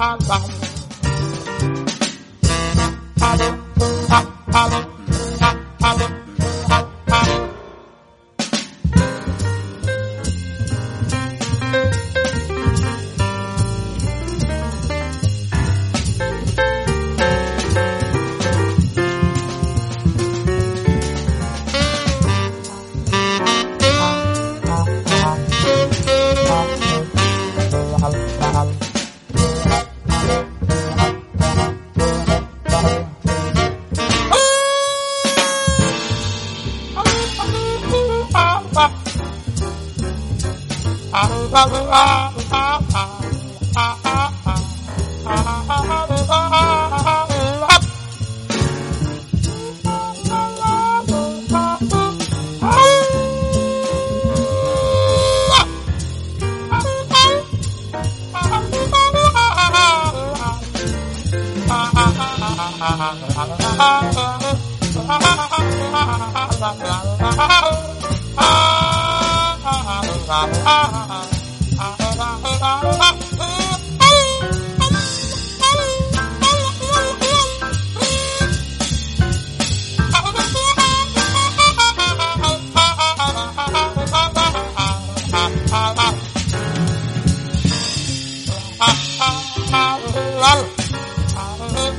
Hello. 0.00 0.16
Hello. 4.48 4.79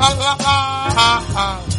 ha 0.01 0.35
ha 0.43 0.55
ha 0.97 1.09
ha. 1.35 1.70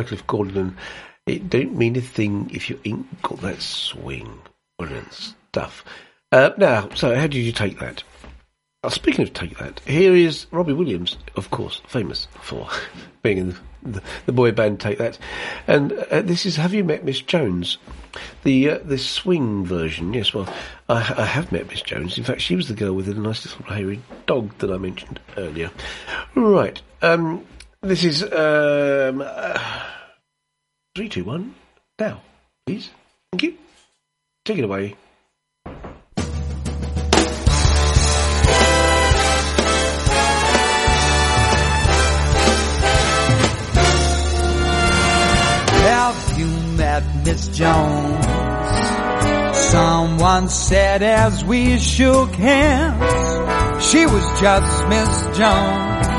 Wycliffe 0.00 0.26
Gordon. 0.26 0.78
It 1.26 1.50
don't 1.50 1.76
mean 1.76 1.94
a 1.94 2.00
thing 2.00 2.50
if 2.54 2.70
you 2.70 2.80
ain't 2.86 3.20
got 3.20 3.42
that 3.42 3.60
swing. 3.60 4.40
Brilliant 4.78 5.12
stuff. 5.12 5.84
Uh, 6.32 6.52
now, 6.56 6.88
so 6.94 7.14
how 7.14 7.26
did 7.26 7.34
you 7.34 7.52
take 7.52 7.78
that? 7.80 8.02
Uh, 8.82 8.88
speaking 8.88 9.22
of 9.24 9.34
take 9.34 9.58
that, 9.58 9.78
here 9.80 10.14
is 10.16 10.46
Robbie 10.52 10.72
Williams, 10.72 11.18
of 11.36 11.50
course, 11.50 11.82
famous 11.86 12.28
for 12.40 12.66
being 13.22 13.36
in 13.36 13.48
the, 13.48 13.56
the, 13.82 14.02
the 14.24 14.32
boy 14.32 14.52
band 14.52 14.80
Take 14.80 14.96
That, 14.96 15.18
and 15.66 15.92
uh, 15.92 16.22
this 16.22 16.46
is 16.46 16.56
Have 16.56 16.72
You 16.72 16.82
Met 16.82 17.04
Miss 17.04 17.20
Jones? 17.20 17.76
The 18.42 18.70
uh, 18.70 18.78
the 18.82 18.96
swing 18.96 19.66
version. 19.66 20.14
Yes, 20.14 20.32
well, 20.32 20.50
I, 20.88 20.96
I 20.96 21.26
have 21.26 21.52
met 21.52 21.68
Miss 21.68 21.82
Jones. 21.82 22.16
In 22.16 22.24
fact, 22.24 22.40
she 22.40 22.56
was 22.56 22.68
the 22.68 22.74
girl 22.74 22.94
with 22.94 23.04
the 23.04 23.14
nice 23.14 23.44
little 23.44 23.66
hairy 23.66 24.00
dog 24.24 24.56
that 24.58 24.72
I 24.72 24.78
mentioned 24.78 25.20
earlier. 25.36 25.70
Right. 26.34 26.80
Um, 27.02 27.44
this 27.82 28.04
is 28.04 28.22
um, 28.22 29.22
uh, 29.24 29.58
three, 30.94 31.08
two, 31.08 31.24
one. 31.24 31.54
Now, 31.98 32.20
please. 32.66 32.90
Thank 33.32 33.42
you. 33.42 33.58
Take 34.44 34.58
it 34.58 34.64
away. 34.64 34.96
Have 45.82 46.38
you 46.38 46.46
met 46.76 47.02
Miss 47.24 47.48
Jones? 47.48 48.26
Someone 49.56 50.48
said 50.48 51.02
as 51.02 51.44
we 51.44 51.78
shook 51.78 52.30
hands, 52.32 53.84
she 53.84 54.04
was 54.04 54.40
just 54.40 54.88
Miss 54.88 55.38
Jones 55.38 56.09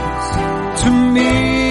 to 0.81 0.89
me. 0.89 1.61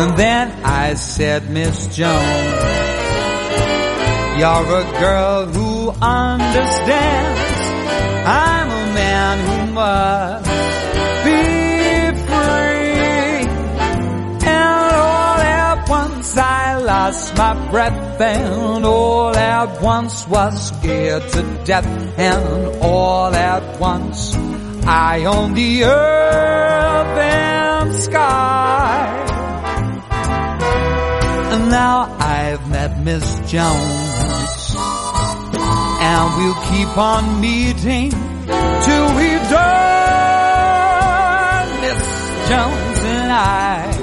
And 0.00 0.16
then 0.16 0.46
I 0.64 0.94
said, 0.94 1.50
Miss 1.50 1.86
Jones, 1.96 2.62
you're 4.38 4.70
a 4.82 4.86
girl 5.00 5.46
who 5.46 5.90
understands. 5.90 7.40
I'm 8.28 8.68
a 8.68 8.84
man 8.94 9.36
who 9.46 9.72
must 9.72 10.44
be 11.26 11.40
free. 12.28 13.46
And 14.48 14.94
all 15.06 15.38
at 15.40 15.88
once 15.88 16.36
I 16.36 16.76
lost 16.76 17.36
my 17.36 17.70
breath 17.70 18.20
and 18.20 18.84
all 18.84 19.36
at 19.36 19.82
once 19.82 20.28
was 20.28 20.68
scared 20.68 21.28
to 21.32 21.42
death 21.64 22.18
and 22.18 22.82
all 22.82 23.34
at 23.34 23.80
once 23.80 24.36
I 24.88 25.24
own 25.24 25.54
the 25.54 25.84
earth 25.84 27.18
and 27.18 27.94
sky. 27.94 29.24
And 31.52 31.70
now 31.70 32.16
I've 32.20 32.68
met 32.70 33.00
Miss 33.02 33.40
Jones 33.50 34.76
and 36.08 36.36
we'll 36.36 36.60
keep 36.70 36.96
on 36.96 37.40
meeting 37.40 38.10
till 38.10 39.08
we've 39.16 39.48
done 39.50 39.66
Miss 41.80 42.00
Jones 42.48 42.98
and 43.04 43.32
I. 43.32 43.95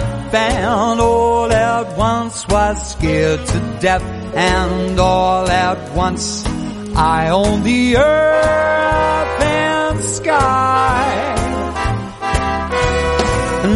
lost 0.00 0.32
found 0.32 1.00
all 1.00 1.50
at 1.50 1.96
once 1.96 2.46
was 2.48 2.90
scared 2.92 3.46
to 3.46 3.78
death 3.80 4.02
and 4.34 4.98
all 4.98 5.48
at 5.48 5.94
once 5.94 6.44
I 6.96 7.28
own 7.30 7.62
the 7.62 7.96
earth 7.96 9.42
and 9.42 10.00
sky. 10.00 11.34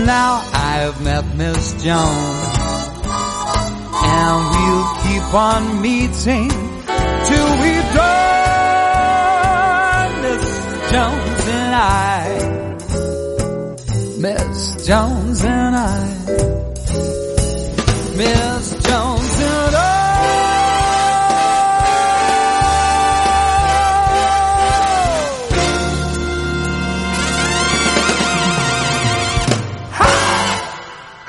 Now 0.07 0.43
I've 0.53 1.03
met 1.03 1.25
Miss 1.37 1.83
Jones 1.83 2.59
and 4.03 4.41
we'll 4.55 4.89
keep 5.05 5.35
on 5.35 5.83
meeting 5.83 6.51
till 7.29 7.51
we've 7.63 7.95
done 7.95 8.20
Jones 14.85 15.45
and 15.45 15.77
I. 15.77 16.07
Miss 18.17 18.71
Jones 18.83 19.41
and 19.41 19.77
I. 19.77 20.01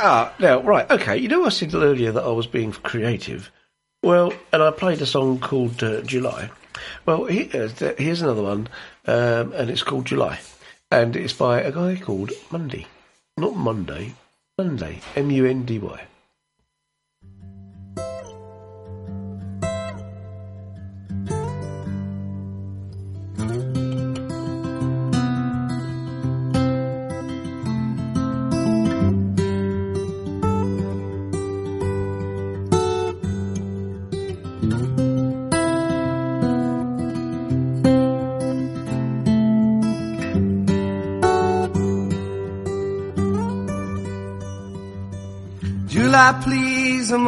Ah, 0.03 0.33
now, 0.39 0.61
right, 0.61 0.89
okay. 0.89 1.17
You 1.17 1.27
know, 1.27 1.45
I 1.45 1.49
said 1.49 1.73
earlier 1.75 2.11
that 2.13 2.23
I 2.23 2.31
was 2.31 2.47
being 2.47 2.71
creative. 2.71 3.51
Well, 4.01 4.33
and 4.51 4.63
I 4.63 4.71
played 4.71 5.01
a 5.01 5.05
song 5.05 5.39
called 5.39 5.83
uh, 5.83 6.01
July. 6.01 6.49
Well, 7.05 7.25
uh, 7.25 7.27
here's 7.27 8.21
another 8.21 8.43
one, 8.43 8.69
um, 9.05 9.53
and 9.53 9.69
it's 9.69 9.83
called 9.83 10.05
July. 10.05 10.39
And 10.89 11.15
it's 11.15 11.33
by 11.33 11.61
a 11.61 11.71
guy 11.71 11.97
called 11.97 12.31
Mundy. 12.49 12.87
Not 13.37 13.55
Monday, 13.55 14.13
Mundy. 14.57 14.99
M 15.15 15.31
U 15.31 15.45
N 15.45 15.63
D 15.63 15.79
Y. 15.79 16.10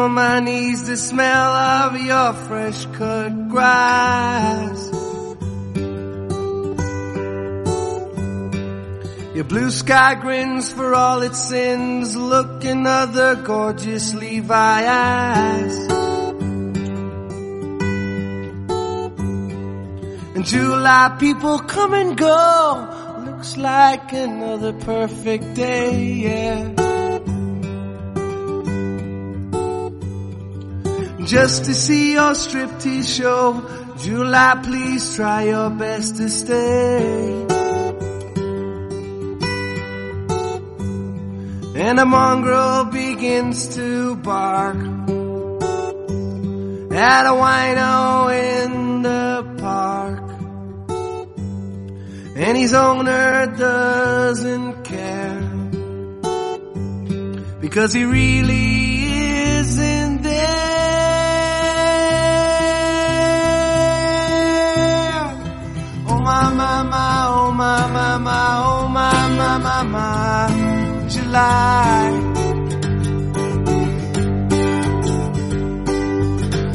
on 0.04 0.12
my 0.12 0.39
knees. 0.39 0.86
The 0.88 0.97
smell 0.97 1.51
of 1.51 2.01
your 2.01 2.34
fresh 2.34 2.86
cut 2.97 3.49
grass. 3.49 4.80
Your 9.36 9.45
blue 9.45 9.72
sky 9.72 10.16
grins 10.16 10.72
for 10.72 10.93
all 10.93 11.22
its 11.22 11.39
sins. 11.39 12.16
Look 12.16 12.66
another 12.66 13.36
gorgeous 13.36 14.14
Levi 14.14 14.84
eyes. 14.88 15.78
And 20.36 20.45
July, 20.45 21.16
people 21.20 21.60
come 21.60 21.93
and 21.93 22.18
go. 22.18 23.24
Looks 23.26 23.58
like 23.58 24.12
another 24.12 24.74
perfect 24.74 25.54
day, 25.54 26.04
yeah. 26.26 26.83
Just 31.34 31.66
to 31.66 31.74
see 31.74 32.14
your 32.14 32.34
striptease 32.34 33.18
show. 33.18 33.44
July, 33.98 34.62
please 34.64 35.16
try 35.16 35.46
your 35.46 35.72
best 35.72 36.18
to 36.18 36.30
stay. 36.30 37.48
And 41.76 42.00
a 42.00 42.06
mongrel 42.06 42.86
begins 42.86 43.76
to 43.76 44.16
bark 44.18 44.78
at 46.94 47.26
a 47.26 47.34
wino 47.42 48.30
in 48.30 49.02
the 49.02 49.56
park. 49.58 50.30
And 52.36 52.58
his 52.58 52.76
owner 52.76 53.48
doesn't 53.58 54.84
care 54.84 55.42
because 57.60 57.92
he 57.92 58.04
really 58.06 58.83
my, 66.58 67.26
oh 67.28 67.51
my, 67.51 67.88
my, 67.88 68.18
my, 68.18 68.64
oh 68.66 68.88
my, 68.88 69.28
my, 69.38 69.58
my, 69.58 69.84
my, 69.84 71.08
July. 71.10 72.10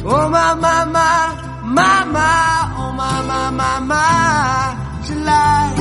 Oh 0.04 0.28
my, 0.30 0.54
my, 0.54 0.84
my, 0.84 1.60
my, 1.62 2.04
my, 2.04 2.74
oh 2.78 2.92
my, 2.92 3.22
my, 3.26 3.50
my, 3.50 3.78
my, 3.80 5.02
July. 5.06 5.74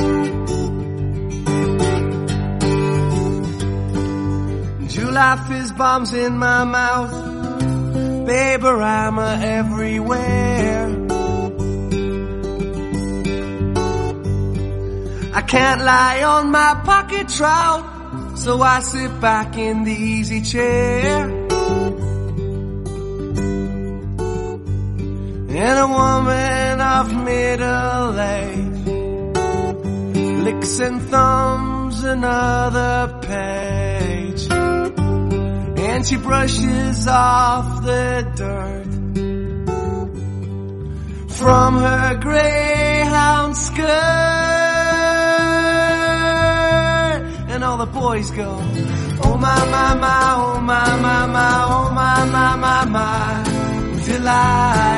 July 4.88 5.36
fizz 5.48 5.72
bombs 5.72 6.12
in 6.14 6.38
my 6.38 6.64
mouth. 6.64 8.26
baby 8.26 8.66
I'm 8.66 9.18
everywhere. 9.18 10.97
I 15.32 15.42
can't 15.42 15.82
lie 15.82 16.22
on 16.22 16.50
my 16.50 16.80
pocket 16.84 17.28
trout, 17.28 18.38
so 18.38 18.60
I 18.62 18.80
sit 18.80 19.20
back 19.20 19.56
in 19.56 19.84
the 19.84 19.92
easy 19.92 20.42
chair. 20.42 21.48
And 25.50 25.78
a 25.78 25.86
woman 25.88 26.80
of 26.80 27.14
middle 27.24 28.20
age 28.20 28.68
licks 30.44 30.78
and 30.78 31.02
thumbs 31.02 32.04
another 32.04 33.18
page. 33.22 34.48
And 34.50 36.06
she 36.06 36.16
brushes 36.16 37.06
off 37.08 37.84
the 37.84 38.26
dirt 38.36 38.88
from 41.38 41.78
her 41.78 42.14
greyhound 42.20 43.56
skirt. 43.56 44.67
And 47.58 47.64
all 47.64 47.76
the 47.76 47.86
boys 47.86 48.30
go, 48.30 48.50
oh 49.24 49.36
my, 49.36 49.58
my, 49.66 49.94
my, 49.94 50.34
oh 50.36 50.60
my, 50.60 50.96
my, 51.02 51.26
my, 51.26 51.64
oh 51.66 51.90
my, 51.92 52.24
my, 52.24 52.54
my, 52.54 52.84
my, 52.84 53.42
delight. 54.06 54.97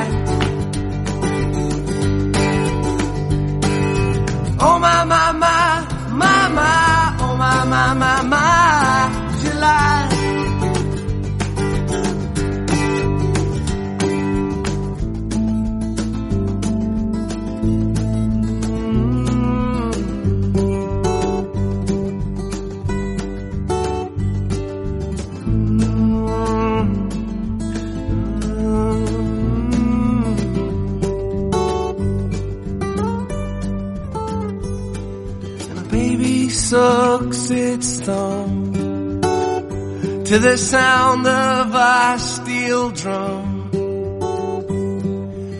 to 40.25 40.39
the 40.39 40.57
sound 40.57 41.27
of 41.27 41.75
a 41.75 42.19
steel 42.19 42.89
drum 42.91 43.69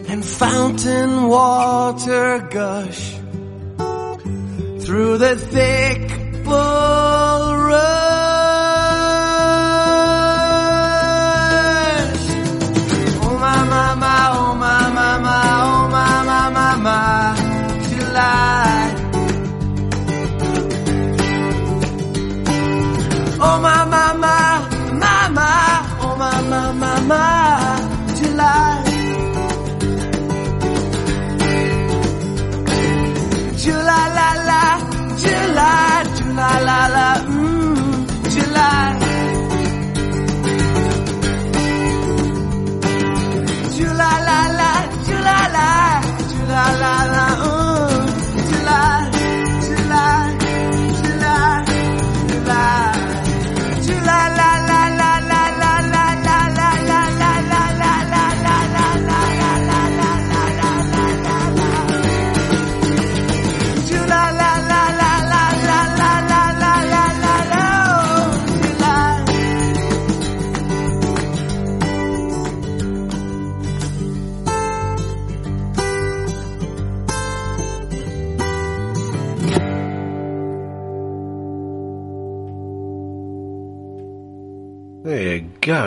and 0.09 0.25
fountain 0.25 1.27
water 1.27 2.47
gush 2.49 3.15
through 4.83 5.17
the 5.19 5.35
thick 5.35 6.09
bulrush. 6.43 8.00
My. 27.11 27.40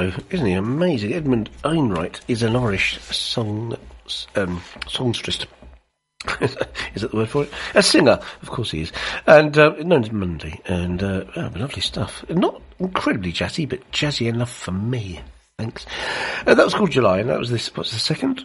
You 0.05 0.11
go. 0.11 0.23
Isn't 0.31 0.47
he 0.47 0.53
amazing? 0.53 1.13
Edmond 1.13 1.51
Enright 1.65 2.21
is 2.29 2.43
an 2.43 2.57
Irish 2.57 3.01
song 3.01 3.77
um, 4.35 4.63
songstress. 4.87 5.47
is 6.41 6.57
that 7.03 7.11
the 7.11 7.17
word 7.17 7.29
for 7.29 7.45
it? 7.45 7.51
A 7.75 7.83
singer, 7.83 8.19
of 8.43 8.51
course 8.51 8.71
he 8.71 8.83
is, 8.83 8.93
and 9.27 9.57
uh, 9.59 9.75
known 9.81 10.05
as 10.05 10.13
Mundy, 10.13 10.61
and 10.67 11.03
uh, 11.03 11.25
oh, 11.37 11.51
lovely 11.55 11.83
stuff. 11.83 12.25
Not 12.31 12.61
incredibly 12.79 13.33
jazzy, 13.33 13.69
but 13.69 13.91
jazzy 13.93 14.27
enough 14.27 14.53
for 14.53 14.73
me. 14.73 15.21
Thanks. 15.59 15.87
Uh, 16.47 16.55
that 16.55 16.65
was 16.65 16.75
called 16.75 16.91
July, 16.91 17.19
and 17.19 17.29
that 17.29 17.39
was 17.39 17.51
this. 17.51 17.75
What's 17.77 17.93
the 17.93 17.99
second? 17.99 18.45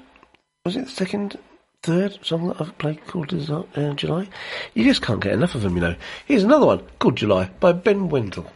Was 0.65 0.75
it 0.75 0.85
the 0.85 0.91
second, 0.91 1.37
third 1.83 2.19
song 2.21 2.49
that 2.49 2.61
I've 2.61 2.77
played 2.77 3.05
called 3.07 3.33
uh, 3.33 3.93
July? 3.93 4.27
You 4.73 4.83
just 4.83 5.01
can't 5.01 5.21
get 5.21 5.33
enough 5.33 5.55
of 5.55 5.61
them, 5.61 5.75
you 5.75 5.81
know. 5.81 5.95
Here's 6.25 6.43
another 6.43 6.65
one 6.65 6.81
called 6.99 7.15
July 7.15 7.49
by 7.59 7.71
Ben 7.71 8.09
Wendel. 8.09 8.51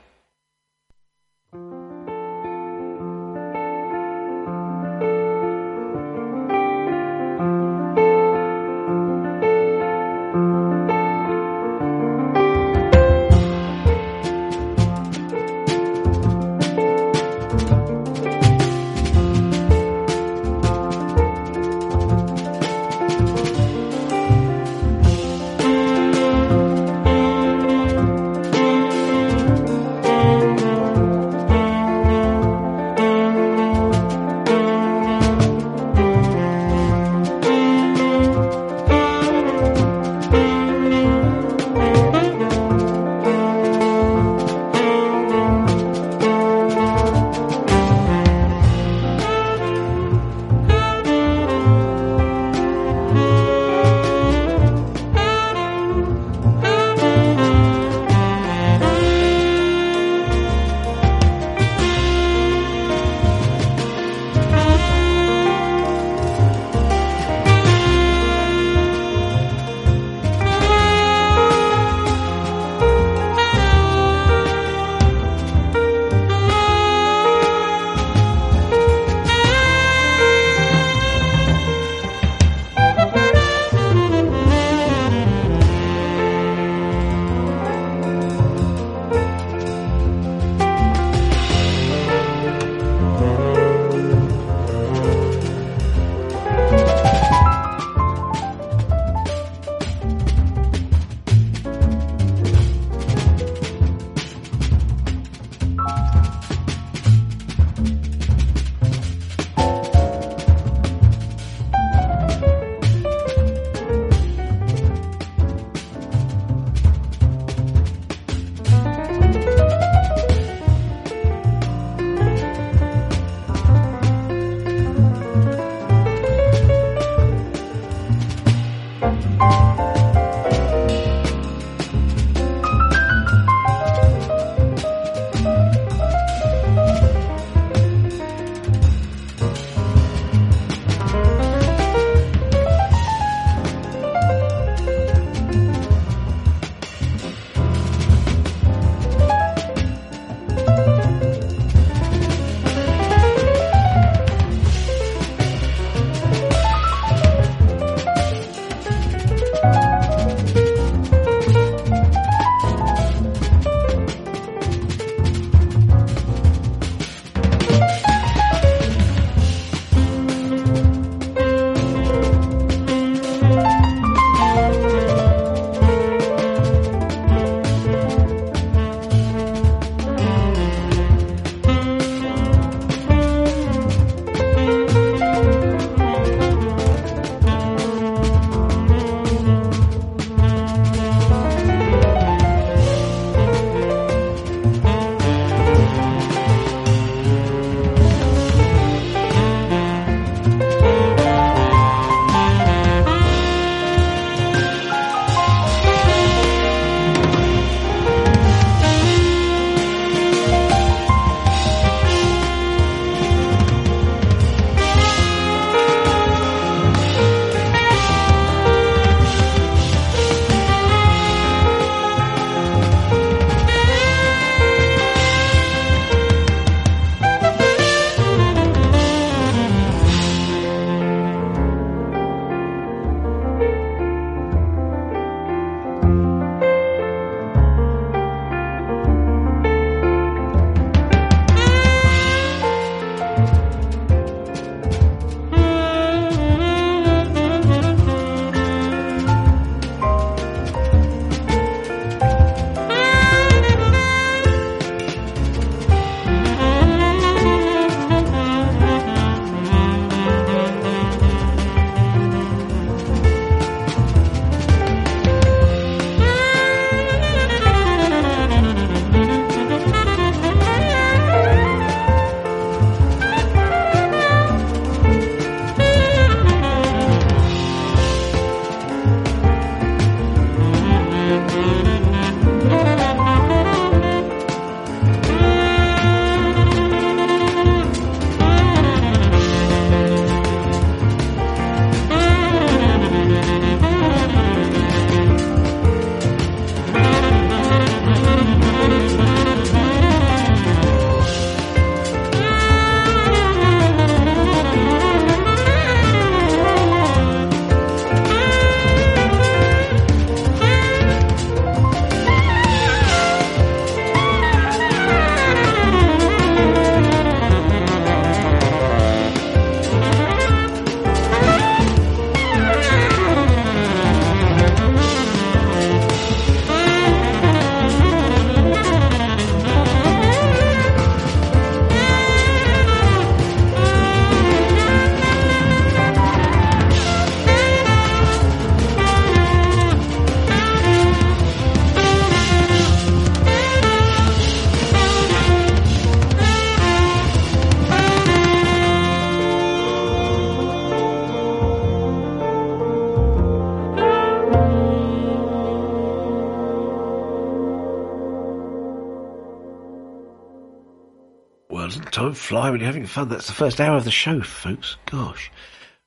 When 362.74 362.80
you're 362.82 362.88
having 362.88 363.06
fun. 363.06 363.30
That's 363.30 363.46
the 363.46 363.54
first 363.54 363.80
hour 363.80 363.98
of 363.98 364.04
the 364.04 364.10
show, 364.12 364.42
folks. 364.42 364.98
Gosh. 365.06 365.52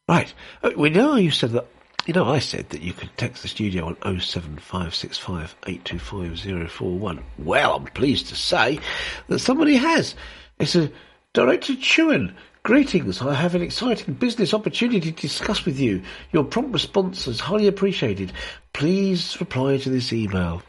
Right. 0.08 0.32
Uh, 0.64 0.72
We 0.76 0.90
know 0.90 1.14
you 1.14 1.30
said 1.30 1.52
that, 1.52 1.66
you 2.06 2.12
know, 2.12 2.24
I 2.24 2.40
said 2.40 2.70
that 2.70 2.82
you 2.82 2.92
could 2.92 3.10
text 3.16 3.42
the 3.42 3.48
studio 3.48 3.86
on 3.86 4.20
07565 4.20 5.54
825 5.64 6.70
041. 6.70 7.22
Well, 7.38 7.76
I'm 7.76 7.84
pleased 7.84 8.26
to 8.28 8.34
say 8.34 8.80
that 9.28 9.38
somebody 9.38 9.76
has. 9.76 10.16
It's 10.58 10.74
a 10.74 10.90
Director 11.34 11.74
Chewin. 11.74 12.34
Greetings. 12.64 13.22
I 13.22 13.34
have 13.34 13.54
an 13.54 13.62
exciting 13.62 14.14
business 14.14 14.52
opportunity 14.52 15.12
to 15.12 15.20
discuss 15.22 15.64
with 15.64 15.78
you. 15.78 16.02
Your 16.32 16.42
prompt 16.42 16.72
response 16.72 17.28
is 17.28 17.38
highly 17.38 17.68
appreciated. 17.68 18.32
Please 18.72 19.38
reply 19.38 19.76
to 19.78 19.88
this 19.88 20.12
email. 20.12 20.62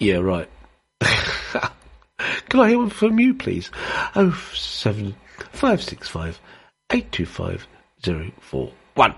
Yeah, 0.00 0.16
right. 0.16 0.48
Can 2.52 2.60
I 2.60 2.68
hear 2.68 2.78
one 2.80 2.90
from 2.90 3.18
you, 3.18 3.32
please? 3.32 3.70
Oh 4.14 4.38
seven 4.52 5.16
five 5.52 5.82
six 5.82 6.06
five 6.06 6.38
eight 6.92 7.10
two 7.10 7.24
five 7.24 7.66
zero 8.04 8.30
four 8.40 8.70
one. 8.92 9.14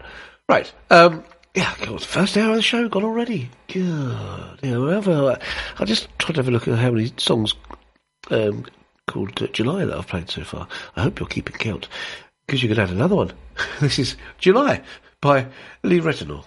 Right. 0.49 0.73
Um. 0.89 1.25
Yeah. 1.53 1.75
God, 1.81 2.01
first 2.01 2.37
hour 2.37 2.51
of 2.51 2.55
the 2.55 2.63
show 2.63 2.89
gone 2.89 3.03
already. 3.03 3.51
Good. 3.67 4.61
Yeah. 4.63 4.79
Whatever. 4.79 5.37
I 5.81 5.85
just 5.85 6.17
tried 6.21 6.37
to 6.37 6.43
have 6.43 6.47
a 6.47 6.53
look 6.53 6.69
at 6.69 6.79
how 6.79 6.93
many 6.93 7.13
songs 7.17 7.57
um 8.31 8.67
called 9.09 9.43
uh, 9.43 9.49
July 9.49 9.85
that 9.85 9.99
I've 9.99 10.07
played 10.07 10.31
so 10.31 10.45
far. 10.45 10.69
I 10.95 11.03
hope 11.03 11.19
you're 11.19 11.29
keeping 11.29 11.57
count 11.57 11.89
because 12.47 12.63
you 12.63 12.69
could 12.69 12.79
add 12.79 12.91
another 12.91 13.17
one. 13.17 13.33
this 13.81 13.99
is 13.99 14.15
July 14.39 14.81
by 15.21 15.49
Lee 15.83 15.99
Ritenour. 15.99 16.45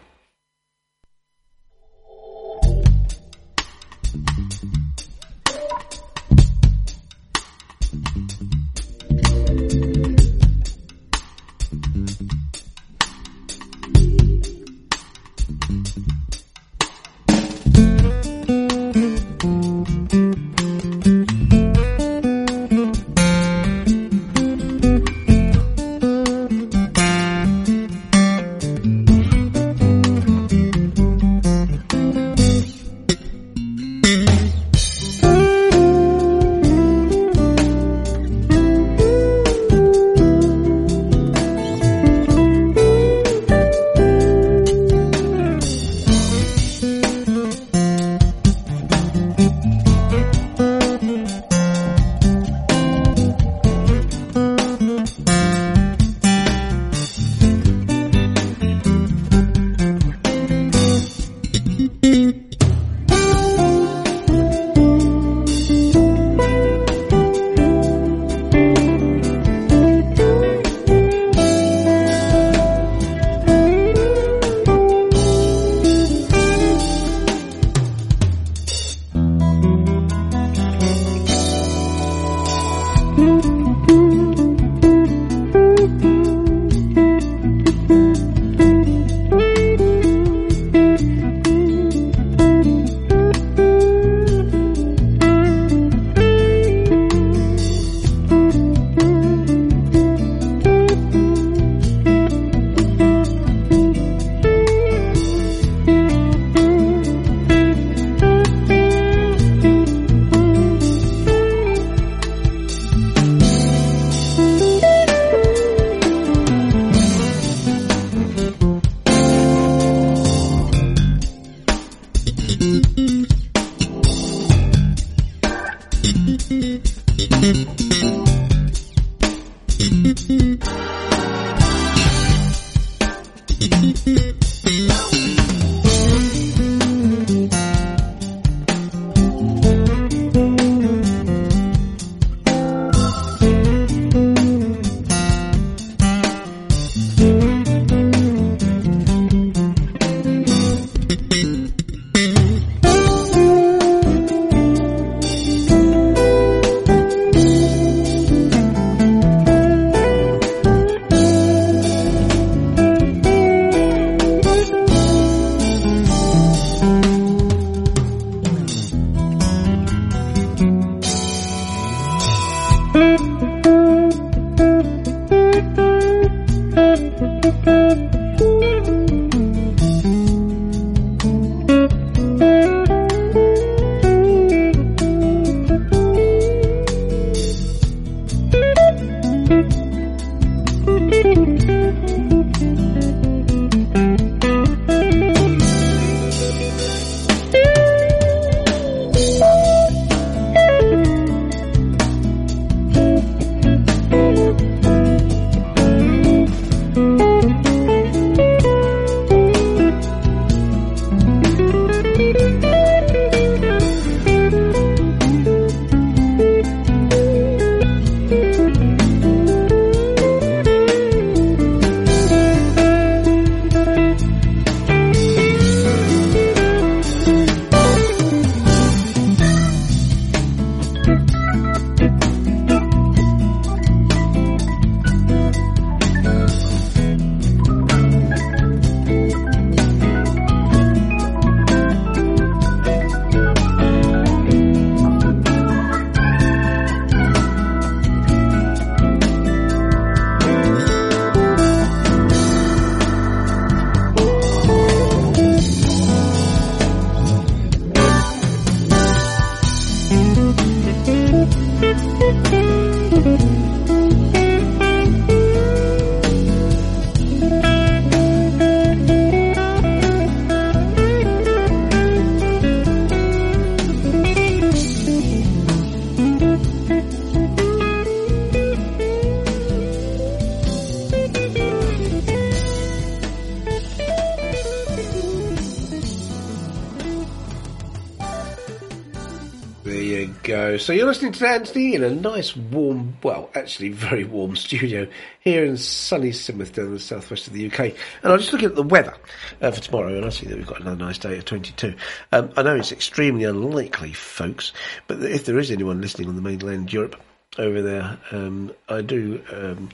Anthony 291.35 291.93
in 291.93 292.03
a 292.03 292.09
nice, 292.09 292.55
warm, 292.55 293.17
well, 293.21 293.49
actually 293.53 293.89
very 293.89 294.23
warm 294.23 294.55
studio 294.55 295.07
here 295.39 295.65
in 295.65 295.75
sunny 295.75 296.29
Sidmouth 296.29 296.71
down 296.71 296.85
in 296.85 296.93
the 296.93 296.99
southwest 296.99 297.47
of 297.47 297.53
the 297.53 297.67
UK. 297.67 297.79
And 298.23 298.31
I'm 298.31 298.39
just 298.39 298.53
looking 298.53 298.69
at 298.69 298.75
the 298.75 298.83
weather 298.83 299.13
uh, 299.61 299.71
for 299.71 299.81
tomorrow, 299.81 300.15
and 300.15 300.25
I 300.25 300.29
see 300.29 300.45
that 300.45 300.57
we've 300.57 300.65
got 300.65 300.79
another 300.79 300.95
nice 300.95 301.17
day 301.17 301.37
of 301.37 301.45
22. 301.45 301.95
Um, 302.31 302.51
I 302.55 302.63
know 302.63 302.75
it's 302.75 302.91
extremely 302.91 303.43
unlikely, 303.43 304.13
folks, 304.13 304.71
but 305.07 305.21
if 305.21 305.45
there 305.45 305.59
is 305.59 305.69
anyone 305.69 305.99
listening 305.99 306.29
on 306.29 306.35
the 306.35 306.41
mainland 306.41 306.93
Europe 306.93 307.21
over 307.57 307.81
there, 307.81 308.17
um, 308.31 308.71
I 308.87 309.01
do 309.01 309.43
um, 309.51 309.89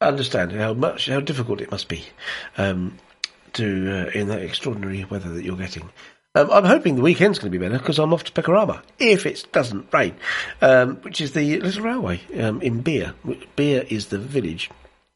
understand 0.00 0.52
how 0.52 0.74
much, 0.74 1.06
how 1.06 1.20
difficult 1.20 1.60
it 1.60 1.70
must 1.70 1.88
be 1.88 2.04
um, 2.58 2.98
to 3.52 4.08
uh, 4.08 4.18
in 4.18 4.28
that 4.28 4.42
extraordinary 4.42 5.04
weather 5.04 5.30
that 5.30 5.44
you're 5.44 5.56
getting. 5.56 5.88
Um, 6.34 6.50
I'm 6.50 6.64
hoping 6.64 6.96
the 6.96 7.02
weekend's 7.02 7.38
going 7.38 7.52
to 7.52 7.58
be 7.58 7.62
better 7.62 7.78
because 7.78 7.98
I'm 7.98 8.14
off 8.14 8.24
to 8.24 8.32
Pecorama 8.32 8.82
if 8.98 9.26
it 9.26 9.46
doesn't 9.52 9.92
rain, 9.92 10.14
um, 10.62 10.96
which 10.96 11.20
is 11.20 11.32
the 11.32 11.60
little 11.60 11.84
railway 11.84 12.20
um, 12.40 12.62
in 12.62 12.80
Beer. 12.80 13.14
Beer 13.54 13.84
is 13.90 14.06
the 14.06 14.18
village. 14.18 14.70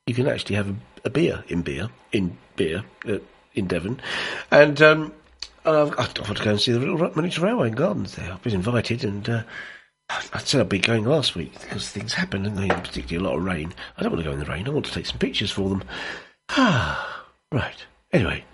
You 0.07 0.15
can 0.15 0.29
actually 0.29 0.57
have 0.57 0.69
a, 0.69 0.77
a 1.07 1.11
beer 1.11 1.43
in 1.49 1.63
Beer 1.63 1.89
in 2.13 2.37
Beer 2.57 2.85
uh, 3.09 3.19
in 3.55 3.67
Devon, 3.67 3.99
and 4.51 4.81
um, 4.83 5.15
I've, 5.65 5.93
I 5.99 6.07
want 6.21 6.37
to 6.37 6.45
go 6.45 6.51
and 6.51 6.61
see 6.61 6.73
the 6.73 6.81
little 6.81 6.99
miniature 7.15 7.47
railway 7.47 7.69
and 7.69 7.77
gardens 7.77 8.15
there. 8.15 8.31
I've 8.31 8.43
been 8.43 8.55
invited, 8.55 9.03
and 9.03 9.27
uh, 9.27 9.43
I 10.11 10.39
said 10.41 10.61
I'd 10.61 10.69
be 10.69 10.79
going 10.79 11.07
last 11.07 11.35
week 11.35 11.59
because 11.63 11.89
things 11.89 12.13
happen, 12.13 12.45
and 12.45 12.71
particularly 12.85 13.27
a 13.27 13.29
lot 13.29 13.39
of 13.39 13.45
rain. 13.45 13.73
I 13.97 14.03
don't 14.03 14.13
want 14.13 14.23
to 14.23 14.29
go 14.29 14.35
in 14.35 14.39
the 14.39 14.45
rain. 14.45 14.69
I 14.69 14.71
want 14.71 14.85
to 14.85 14.93
take 14.93 15.07
some 15.07 15.19
pictures 15.19 15.51
for 15.51 15.71
them. 15.71 15.83
Ah, 16.51 17.25
right. 17.53 17.87
Anyway. 18.13 18.45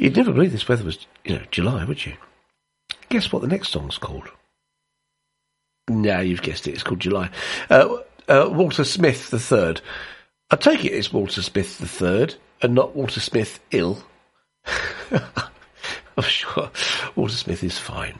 You'd 0.00 0.16
never 0.16 0.32
believe 0.32 0.50
this 0.50 0.66
weather 0.66 0.82
was, 0.82 1.06
you 1.24 1.36
know, 1.36 1.42
July, 1.50 1.84
would 1.84 2.04
you? 2.04 2.14
Guess 3.08 3.32
what 3.32 3.42
the 3.42 3.48
next 3.48 3.70
song's 3.70 3.98
called? 3.98 4.28
Now 5.88 6.20
you've 6.20 6.42
guessed 6.42 6.68
it. 6.68 6.72
It's 6.72 6.82
called 6.82 7.00
July. 7.00 7.30
Uh, 7.68 7.96
uh, 8.28 8.48
Walter 8.50 8.84
Smith 8.84 9.30
the 9.30 9.40
Third. 9.40 9.80
I 10.50 10.56
take 10.56 10.84
it 10.84 10.92
it's 10.92 11.12
Walter 11.12 11.42
Smith 11.42 11.78
the 11.78 11.88
Third 11.88 12.36
and 12.62 12.74
not 12.74 12.94
Walter 12.94 13.20
Smith 13.20 13.60
ill. 13.70 14.02
I'm 15.10 16.22
sure 16.22 16.70
Walter 17.16 17.34
Smith 17.34 17.64
is 17.64 17.78
fine. 17.78 18.18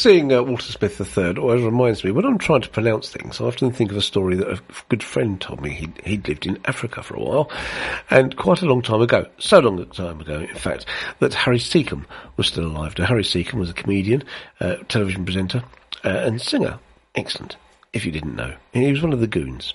Seeing 0.00 0.32
uh, 0.32 0.42
Walter 0.42 0.72
Smith 0.72 0.98
III 0.98 1.36
always 1.36 1.62
reminds 1.62 2.02
me 2.02 2.10
when 2.10 2.24
I'm 2.24 2.38
trying 2.38 2.62
to 2.62 2.70
pronounce 2.70 3.10
things. 3.10 3.38
I 3.38 3.44
often 3.44 3.70
think 3.70 3.90
of 3.90 3.98
a 3.98 4.00
story 4.00 4.34
that 4.34 4.48
a 4.48 4.58
good 4.88 5.02
friend 5.02 5.38
told 5.38 5.60
me. 5.60 5.72
He'd, 5.74 6.00
he'd 6.06 6.26
lived 6.26 6.46
in 6.46 6.58
Africa 6.64 7.02
for 7.02 7.16
a 7.16 7.20
while, 7.20 7.50
and 8.08 8.34
quite 8.34 8.62
a 8.62 8.64
long 8.64 8.80
time 8.80 9.02
ago, 9.02 9.26
so 9.36 9.58
long 9.58 9.78
a 9.78 9.84
time 9.84 10.18
ago, 10.18 10.40
in 10.40 10.54
fact, 10.54 10.86
that 11.18 11.34
Harry 11.34 11.58
Secombe 11.58 12.06
was 12.38 12.46
still 12.46 12.64
alive. 12.64 12.98
Now, 12.98 13.04
Harry 13.04 13.22
Secombe 13.22 13.58
was 13.58 13.68
a 13.68 13.74
comedian, 13.74 14.24
uh, 14.58 14.76
television 14.88 15.26
presenter, 15.26 15.62
uh, 16.02 16.08
and 16.08 16.40
singer. 16.40 16.78
Excellent. 17.14 17.58
If 17.92 18.06
you 18.06 18.10
didn't 18.10 18.36
know, 18.36 18.54
he 18.72 18.90
was 18.90 19.02
one 19.02 19.12
of 19.12 19.20
the 19.20 19.26
goons. 19.26 19.74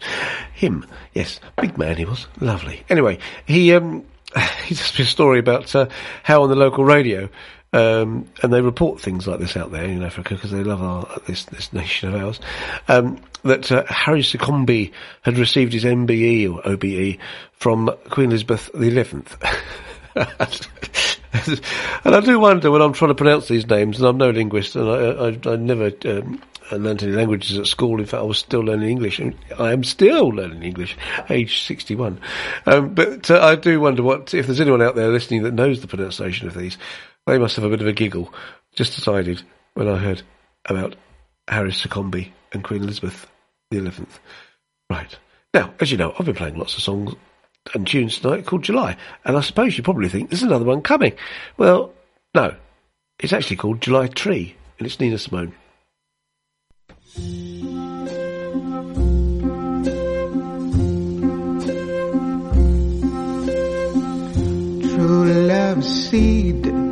Him, 0.56 0.88
yes, 1.14 1.40
big 1.62 1.78
man 1.78 1.98
he 1.98 2.06
was, 2.06 2.26
lovely. 2.42 2.84
Anyway, 2.90 3.20
he 3.46 3.72
um, 3.76 4.04
he 4.66 4.74
me 4.74 5.00
a 5.00 5.06
story 5.06 5.38
about 5.38 5.76
uh, 5.76 5.88
how 6.24 6.42
on 6.42 6.50
the 6.50 6.56
local 6.56 6.84
radio 6.84 7.30
um, 7.76 8.26
and 8.42 8.54
they 8.54 8.62
report 8.62 9.02
things 9.02 9.28
like 9.28 9.40
this 9.40 9.58
out 9.58 9.70
there 9.70 9.84
in 9.84 10.02
Africa 10.02 10.36
because 10.36 10.52
they 10.52 10.64
love 10.64 10.82
our, 10.82 11.20
this 11.28 11.44
this 11.46 11.74
nation 11.74 12.08
of 12.08 12.16
ours. 12.16 12.40
Um, 12.88 13.22
that 13.44 13.70
uh, 13.70 13.84
Harry 13.88 14.22
Secombe 14.22 14.94
had 15.24 15.38
received 15.38 15.74
his 15.74 15.84
MBE 15.84 16.52
or 16.52 16.66
OBE 16.66 17.20
from 17.52 17.92
Queen 18.10 18.30
Elizabeth 18.30 18.72
XI. 18.74 19.24
and 22.06 22.16
I 22.16 22.22
do 22.22 22.40
wonder 22.40 22.72
when 22.72 22.82
I'm 22.82 22.94
trying 22.94 23.10
to 23.10 23.16
pronounce 23.16 23.50
these 23.50 23.68
names, 23.68 23.98
and 24.00 24.08
I'm 24.08 24.18
no 24.18 24.30
linguist, 24.30 24.78
and 24.78 24.90
I, 24.90 25.50
I, 25.52 25.54
I 25.54 25.56
never 25.58 25.92
um, 26.06 26.42
learned 26.72 27.04
any 27.04 27.12
languages 27.12 27.60
at 27.60 27.68
school. 27.68 28.00
In 28.00 28.06
fact, 28.06 28.22
I 28.22 28.26
was 28.26 28.40
still 28.40 28.62
learning 28.62 28.90
English, 28.90 29.20
and 29.20 29.36
I 29.60 29.74
am 29.74 29.84
still 29.84 30.30
learning 30.30 30.64
English, 30.64 30.96
age 31.30 31.64
61. 31.64 32.22
Um, 32.66 32.94
but 32.94 33.30
uh, 33.30 33.44
I 33.44 33.56
do 33.56 33.82
wonder 33.82 34.02
what 34.02 34.34
if 34.34 34.46
there's 34.46 34.62
anyone 34.62 34.82
out 34.82 34.96
there 34.96 35.10
listening 35.10 35.44
that 35.44 35.54
knows 35.54 35.82
the 35.82 35.88
pronunciation 35.88 36.48
of 36.48 36.54
these. 36.54 36.78
They 37.26 37.40
must 37.40 37.56
have 37.56 37.66
a 37.66 37.70
bit 37.70 37.82
of 37.82 37.88
a 37.88 37.94
giggle. 37.94 38.34
Just 38.76 38.96
decided 38.96 39.42
when 39.74 39.88
I 39.88 39.98
heard 39.98 40.22
about 40.66 40.96
Harry 41.48 41.72
Secombe 41.72 42.32
and 42.52 42.64
Queen 42.64 42.84
Elizabeth 42.84 43.28
the 43.72 43.78
Eleventh. 43.78 44.20
Right 44.90 45.18
now, 45.54 45.74
as 45.80 45.92
you 45.92 45.98
know, 45.98 46.14
I've 46.18 46.26
been 46.26 46.36
playing 46.36 46.58
lots 46.58 46.76
of 46.76 46.84
songs 46.84 47.16
and 47.74 47.88
tunes 47.88 48.20
tonight 48.20 48.46
called 48.46 48.64
July, 48.64 48.96
and 49.24 49.36
I 49.36 49.42
suppose 49.42 49.76
you 49.76 49.84
probably 49.84 50.10
think 50.10 50.30
there's 50.30 50.44
another 50.44 50.66
one 50.66 50.82
coming. 50.82 51.14
Well, 51.58 51.94
no, 52.36 52.56
it's 53.20 53.34
actually 53.34 53.56
called 53.56 53.82
July 53.82 54.08
Tree, 54.08 54.56
and 54.78 54.86
it's 54.86 55.00
Nina 55.00 55.18
Simone. 55.18 55.54
True 64.84 65.34
love 65.48 65.84
seed 65.84 66.85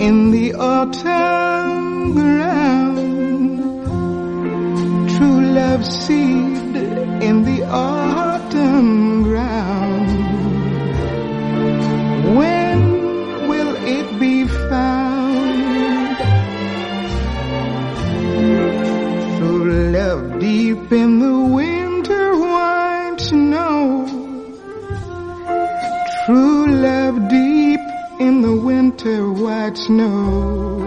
in 0.00 0.30
the 0.30 0.54
autumn 0.54 2.12
ground. 2.12 3.58
True 5.16 5.40
love 5.40 5.84
seed 5.86 6.76
in 7.22 7.44
the 7.44 7.64
autumn 7.64 9.22
ground. 9.22 10.08
When 12.36 13.48
will 13.48 13.74
it 13.76 14.20
be 14.20 14.46
found? 14.46 16.16
True 19.38 19.90
love 19.92 20.38
deep 20.40 20.92
in 20.92 21.18
the 21.20 21.35
winter 29.06 29.32
white 29.32 29.76
snow. 29.76 30.80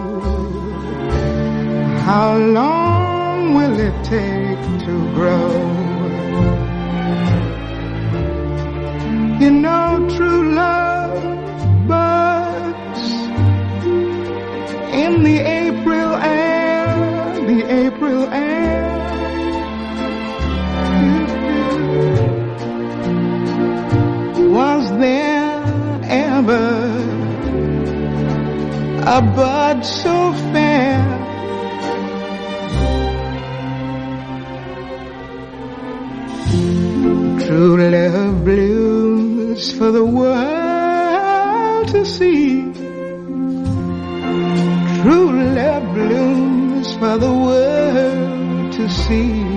How 2.05 2.37
long 2.37 3.53
will 3.55 3.79
it 3.79 4.03
take 4.03 4.61
to 4.85 5.13
grow? 5.13 5.51
You 9.39 9.51
know 9.51 10.07
true 10.15 10.53
love 10.53 11.87
buds 11.87 13.01
in 14.93 15.23
the 15.23 15.37
April 15.39 16.15
air, 16.15 17.47
the 17.47 17.59
April 17.85 18.23
air. 18.33 18.89
Was 24.51 24.89
there 24.99 26.01
ever 26.03 26.78
a 29.17 29.21
bud 29.21 29.83
so 29.83 30.33
fair? 30.51 31.01
True 37.43 37.89
love 37.89 38.45
blooms 38.45 39.71
for 39.77 39.89
the 39.91 40.05
world 40.05 41.87
to 41.87 42.05
see. 42.05 42.61
True 45.01 45.31
love 45.57 45.85
blooms 45.95 46.93
for 46.99 47.17
the 47.17 47.33
world 47.33 48.73
to 48.73 48.89
see. 48.89 49.48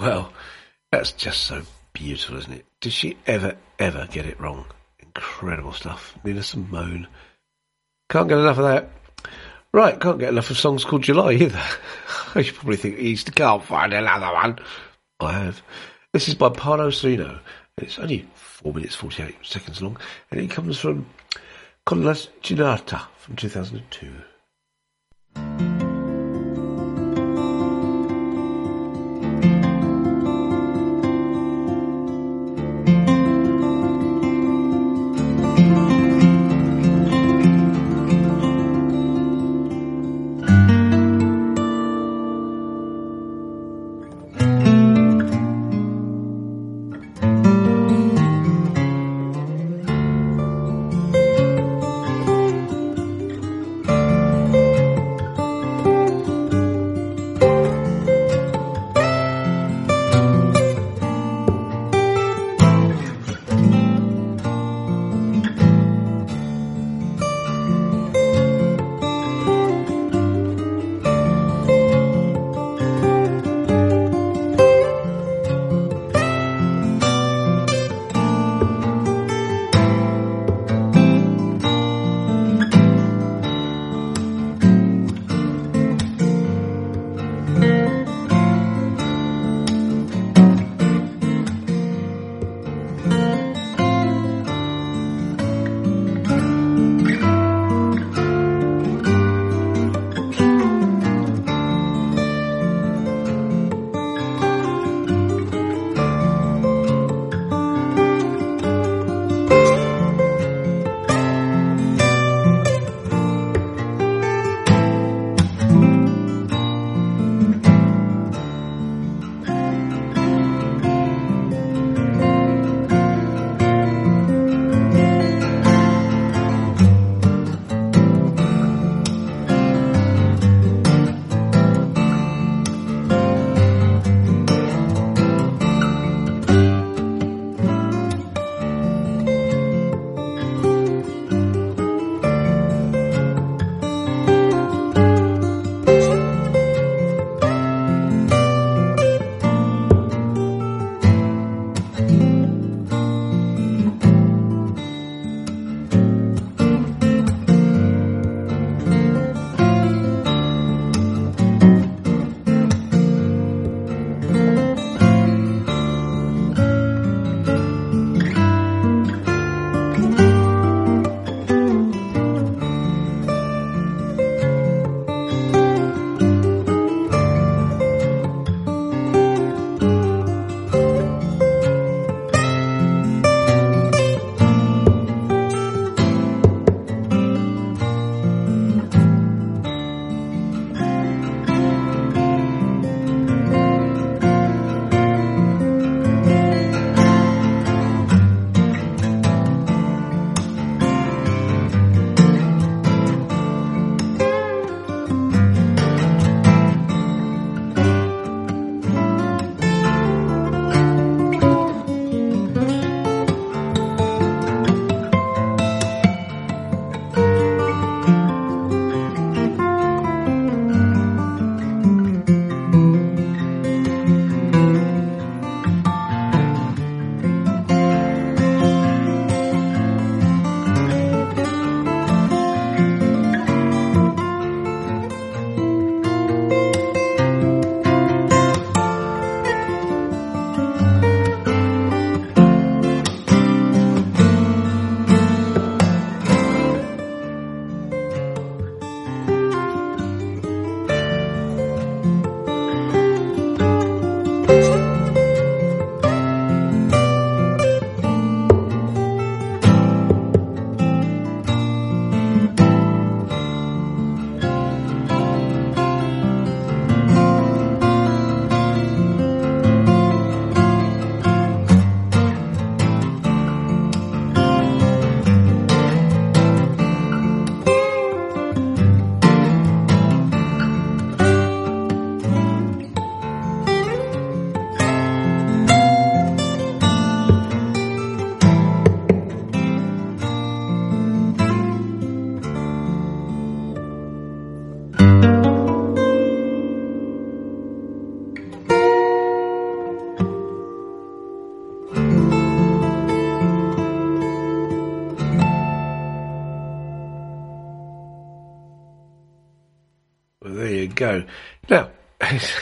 Well, 0.00 0.32
that's 0.90 1.12
just 1.12 1.42
so 1.42 1.62
beautiful, 1.92 2.38
isn't 2.38 2.52
it? 2.54 2.64
Did 2.80 2.92
she 2.92 3.18
ever, 3.26 3.56
ever 3.78 4.08
get 4.10 4.24
it 4.24 4.40
wrong? 4.40 4.64
Incredible 4.98 5.74
stuff. 5.74 6.16
Nina 6.24 6.42
Simone. 6.42 7.06
Can't 8.08 8.26
get 8.28 8.38
enough 8.38 8.56
of 8.56 8.64
that. 8.64 8.88
Right, 9.72 10.00
can't 10.00 10.18
get 10.18 10.30
enough 10.30 10.48
of 10.48 10.58
songs 10.58 10.86
called 10.86 11.02
July 11.02 11.32
either. 11.34 11.62
I 12.34 12.40
should 12.40 12.54
probably 12.54 12.78
think 12.78 12.96
he's 12.96 13.24
can't 13.24 13.62
find 13.62 13.92
another 13.92 14.32
one. 14.32 14.58
I 15.20 15.32
have. 15.32 15.62
This 16.14 16.28
is 16.28 16.34
by 16.34 16.48
Paolo 16.48 16.88
Sino. 16.88 17.38
It's 17.76 17.98
only 17.98 18.26
4 18.34 18.72
minutes 18.72 18.94
48 18.94 19.36
seconds 19.42 19.82
long, 19.82 19.98
and 20.30 20.40
it 20.40 20.50
comes 20.50 20.78
from 20.78 21.06
Con 21.84 22.02
Ginata 22.02 23.02
from 23.18 23.36
2002. 23.36 24.10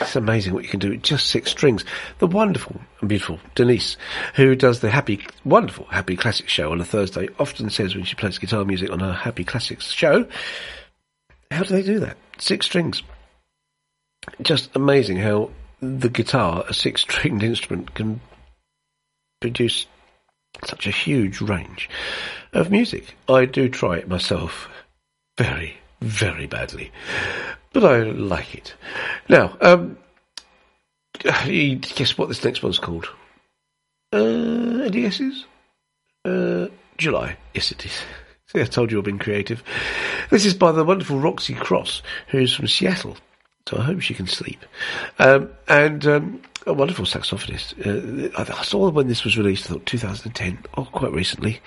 It's 0.09 0.15
amazing 0.15 0.55
what 0.55 0.63
you 0.63 0.69
can 0.69 0.79
do 0.79 0.89
with 0.89 1.03
just 1.03 1.27
six 1.27 1.51
strings. 1.51 1.85
The 2.17 2.25
wonderful 2.25 2.81
and 2.99 3.07
beautiful 3.07 3.39
Denise, 3.53 3.95
who 4.33 4.55
does 4.55 4.79
the 4.79 4.89
happy, 4.89 5.23
wonderful 5.45 5.85
Happy 5.85 6.15
Classics 6.15 6.51
show 6.51 6.71
on 6.71 6.81
a 6.81 6.85
Thursday, 6.85 7.29
often 7.37 7.69
says 7.69 7.93
when 7.93 8.05
she 8.05 8.15
plays 8.15 8.39
guitar 8.39 8.65
music 8.65 8.89
on 8.89 9.01
her 9.01 9.13
Happy 9.13 9.43
Classics 9.43 9.91
show, 9.91 10.27
how 11.51 11.61
do 11.61 11.75
they 11.75 11.83
do 11.83 11.99
that? 11.99 12.17
Six 12.39 12.65
strings. 12.65 13.03
Just 14.41 14.75
amazing 14.75 15.17
how 15.17 15.51
the 15.79 16.09
guitar, 16.09 16.65
a 16.67 16.73
six 16.73 17.01
stringed 17.01 17.43
instrument, 17.43 17.93
can 17.93 18.19
produce 19.39 19.85
such 20.65 20.87
a 20.87 20.91
huge 20.91 21.39
range 21.39 21.87
of 22.51 22.71
music. 22.71 23.15
I 23.27 23.45
do 23.45 23.69
try 23.69 23.97
it 23.97 24.07
myself 24.09 24.69
very, 25.37 25.77
very 26.01 26.47
badly, 26.47 26.91
but 27.73 27.83
I 27.83 28.03
like 28.03 28.55
it. 28.55 28.73
Now, 29.27 29.55
um, 29.61 29.97
guess 31.21 32.17
what 32.17 32.29
this 32.29 32.43
next 32.43 32.63
one's 32.63 32.79
called? 32.79 33.09
Uh, 34.11 34.83
any 34.85 35.01
guesses? 35.01 35.45
Uh, 36.25 36.67
July. 36.97 37.37
Yes, 37.53 37.71
it 37.71 37.85
is. 37.85 38.01
See, 38.47 38.61
I 38.61 38.65
told 38.65 38.91
you 38.91 38.97
I've 38.97 39.05
been 39.05 39.19
creative. 39.19 39.63
This 40.31 40.45
is 40.45 40.55
by 40.55 40.71
the 40.71 40.83
wonderful 40.83 41.19
Roxy 41.19 41.53
Coss, 41.53 42.01
who's 42.27 42.55
from 42.55 42.67
Seattle. 42.67 43.17
So 43.67 43.77
I 43.77 43.83
hope 43.83 44.01
she 44.01 44.15
can 44.15 44.25
sleep. 44.25 44.65
Um, 45.19 45.51
and 45.67 46.05
um, 46.07 46.41
a 46.65 46.73
wonderful 46.73 47.05
saxophonist. 47.05 47.75
Uh, 47.85 48.31
I 48.35 48.63
saw 48.63 48.89
when 48.89 49.07
this 49.07 49.23
was 49.23 49.37
released, 49.37 49.65
I 49.65 49.73
thought 49.73 49.85
2010, 49.85 50.65
oh, 50.75 50.85
quite 50.85 51.11
recently. 51.11 51.61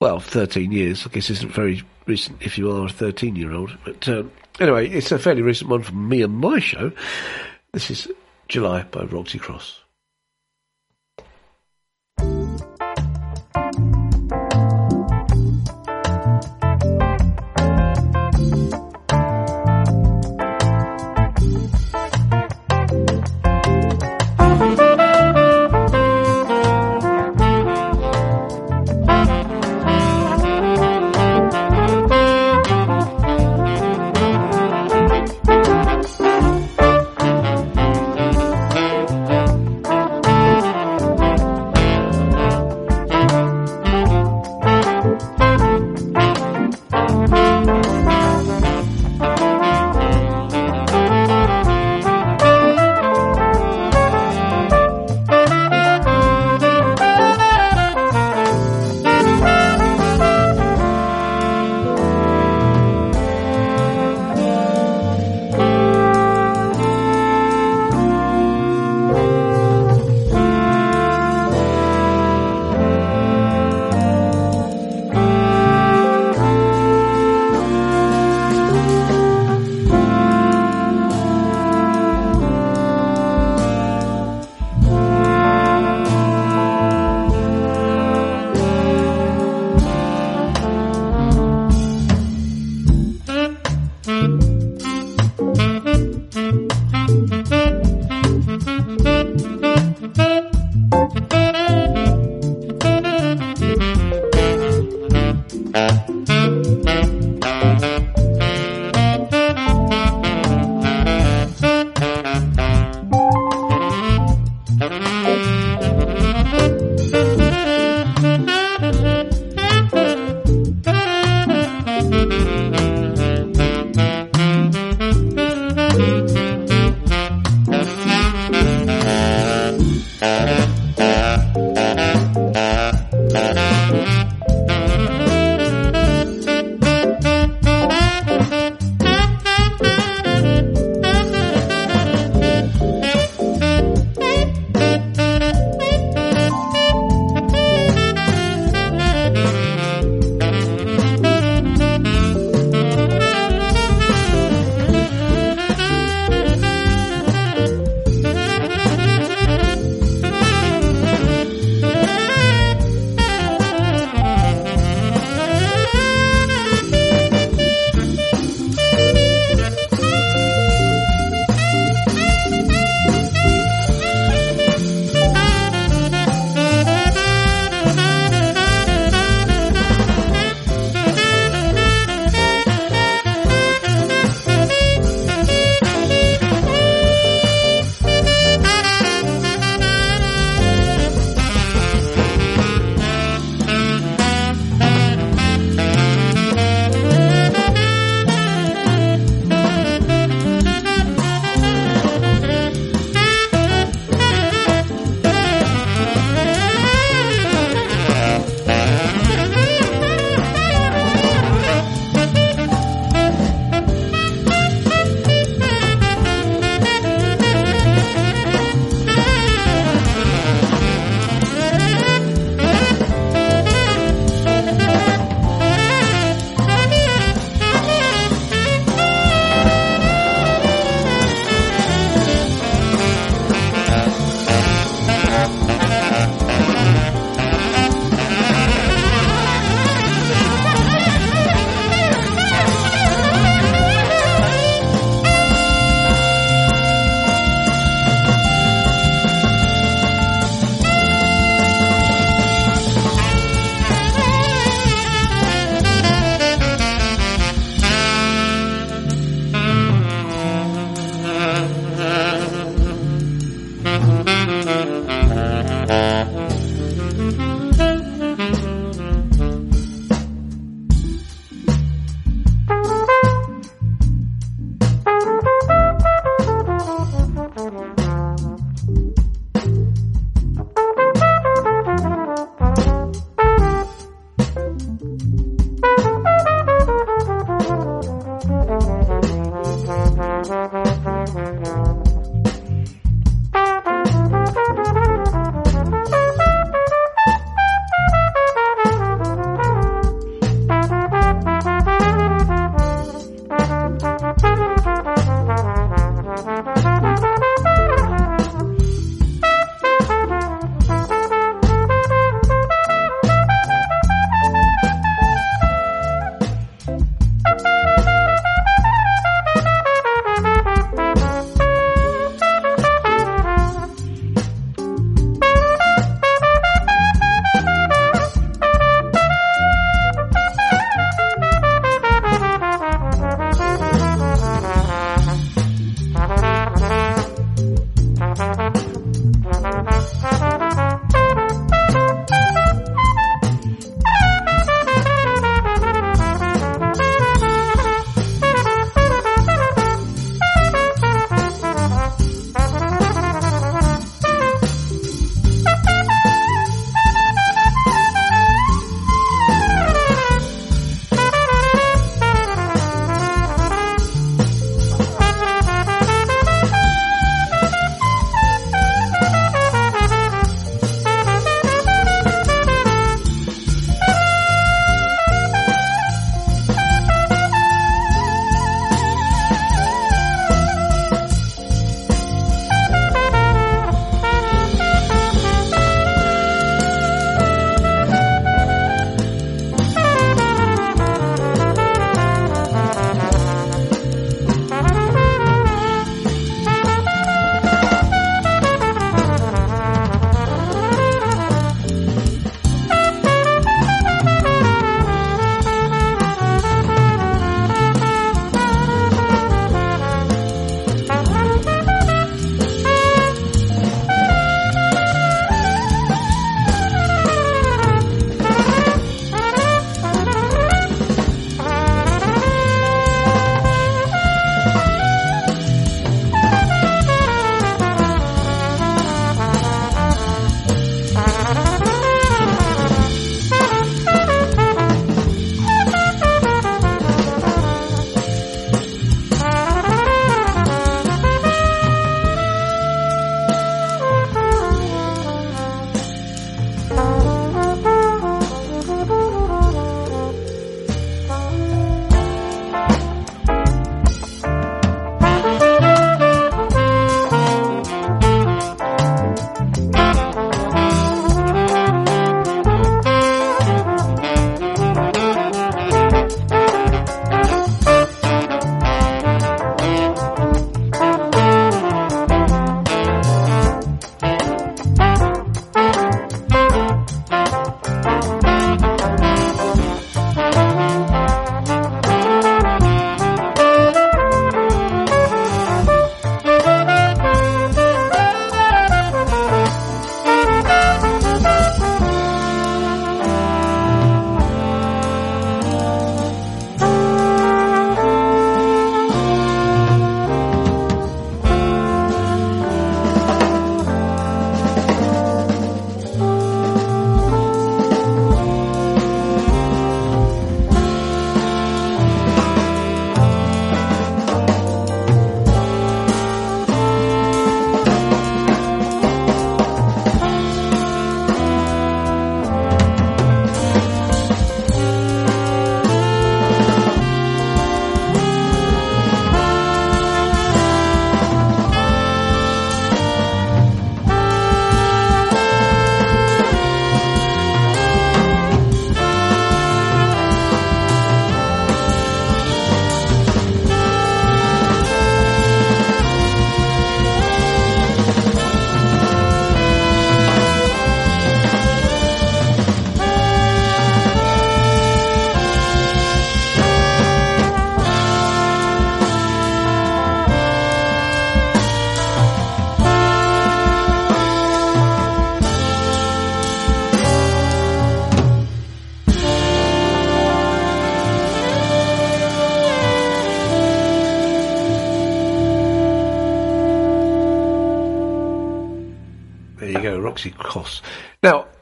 Well, 0.00 0.18
13 0.18 0.72
years, 0.72 1.06
I 1.06 1.10
guess 1.10 1.30
isn't 1.30 1.52
very 1.52 1.82
recent 2.06 2.42
if 2.42 2.58
you 2.58 2.70
are 2.72 2.86
a 2.86 2.90
13 2.90 3.36
year 3.36 3.52
old. 3.52 3.78
But 3.84 4.08
um, 4.08 4.32
anyway, 4.60 4.88
it's 4.88 5.12
a 5.12 5.18
fairly 5.18 5.42
recent 5.42 5.70
one 5.70 5.82
from 5.82 6.08
me 6.08 6.22
and 6.22 6.38
my 6.38 6.58
show. 6.58 6.92
This 7.72 7.90
is 7.90 8.08
July 8.48 8.82
by 8.84 9.04
Roxy 9.04 9.38
Coss. 9.38 9.82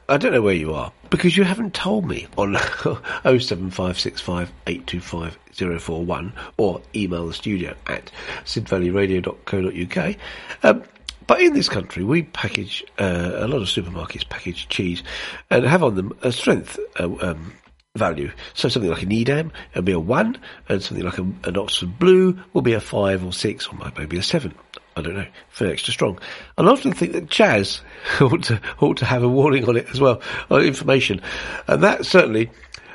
I 0.09 0.15
don't 0.17 0.31
know 0.31 0.41
where 0.41 0.53
you 0.53 0.73
are 0.73 0.93
because 1.09 1.35
you 1.35 1.43
haven't 1.43 1.73
told 1.73 2.07
me 2.07 2.27
on 2.37 2.53
07565 3.23 4.53
825 4.65 5.37
041 5.81 6.33
or 6.55 6.81
email 6.95 7.27
the 7.27 7.33
studio 7.33 7.75
at 7.87 8.09
sidvalleyradio.co.uk. 8.45 10.15
Um, 10.63 10.83
but 11.27 11.41
in 11.41 11.53
this 11.53 11.67
country, 11.67 12.05
we 12.05 12.23
package, 12.23 12.85
uh, 12.97 13.31
a 13.35 13.47
lot 13.47 13.61
of 13.61 13.67
supermarkets 13.67 14.27
package 14.29 14.69
cheese 14.69 15.03
and 15.49 15.65
have 15.65 15.83
on 15.83 15.95
them 15.95 16.17
a 16.21 16.31
strength 16.31 16.79
uh, 16.97 17.13
um, 17.19 17.53
value. 17.97 18.31
So 18.53 18.69
something 18.69 18.89
like 18.89 19.03
an 19.03 19.11
Edam 19.11 19.51
will 19.75 19.81
be 19.81 19.91
a 19.91 19.99
one, 19.99 20.37
and 20.69 20.81
something 20.81 21.05
like 21.05 21.17
a, 21.17 21.23
an 21.43 21.57
Oxford 21.57 21.99
Blue 21.99 22.39
will 22.53 22.61
be 22.61 22.73
a 22.73 22.79
five 22.79 23.25
or 23.25 23.33
six, 23.33 23.67
or 23.67 23.91
maybe 23.97 24.17
a 24.17 24.23
seven. 24.23 24.55
I 24.97 25.01
don't 25.01 25.15
know, 25.15 25.27
for 25.49 25.67
extra 25.67 25.93
strong. 25.93 26.19
And 26.57 26.67
I 26.67 26.71
often 26.71 26.91
think 26.91 27.13
that 27.13 27.29
jazz 27.29 27.81
ought 28.21 28.43
to, 28.45 28.59
ought 28.79 28.97
to 28.97 29.05
have 29.05 29.23
a 29.23 29.29
warning 29.29 29.67
on 29.69 29.77
it 29.77 29.87
as 29.91 30.01
well, 30.01 30.21
or 30.49 30.61
information. 30.61 31.21
And 31.67 31.83
that 31.83 32.05
certainly, 32.05 32.49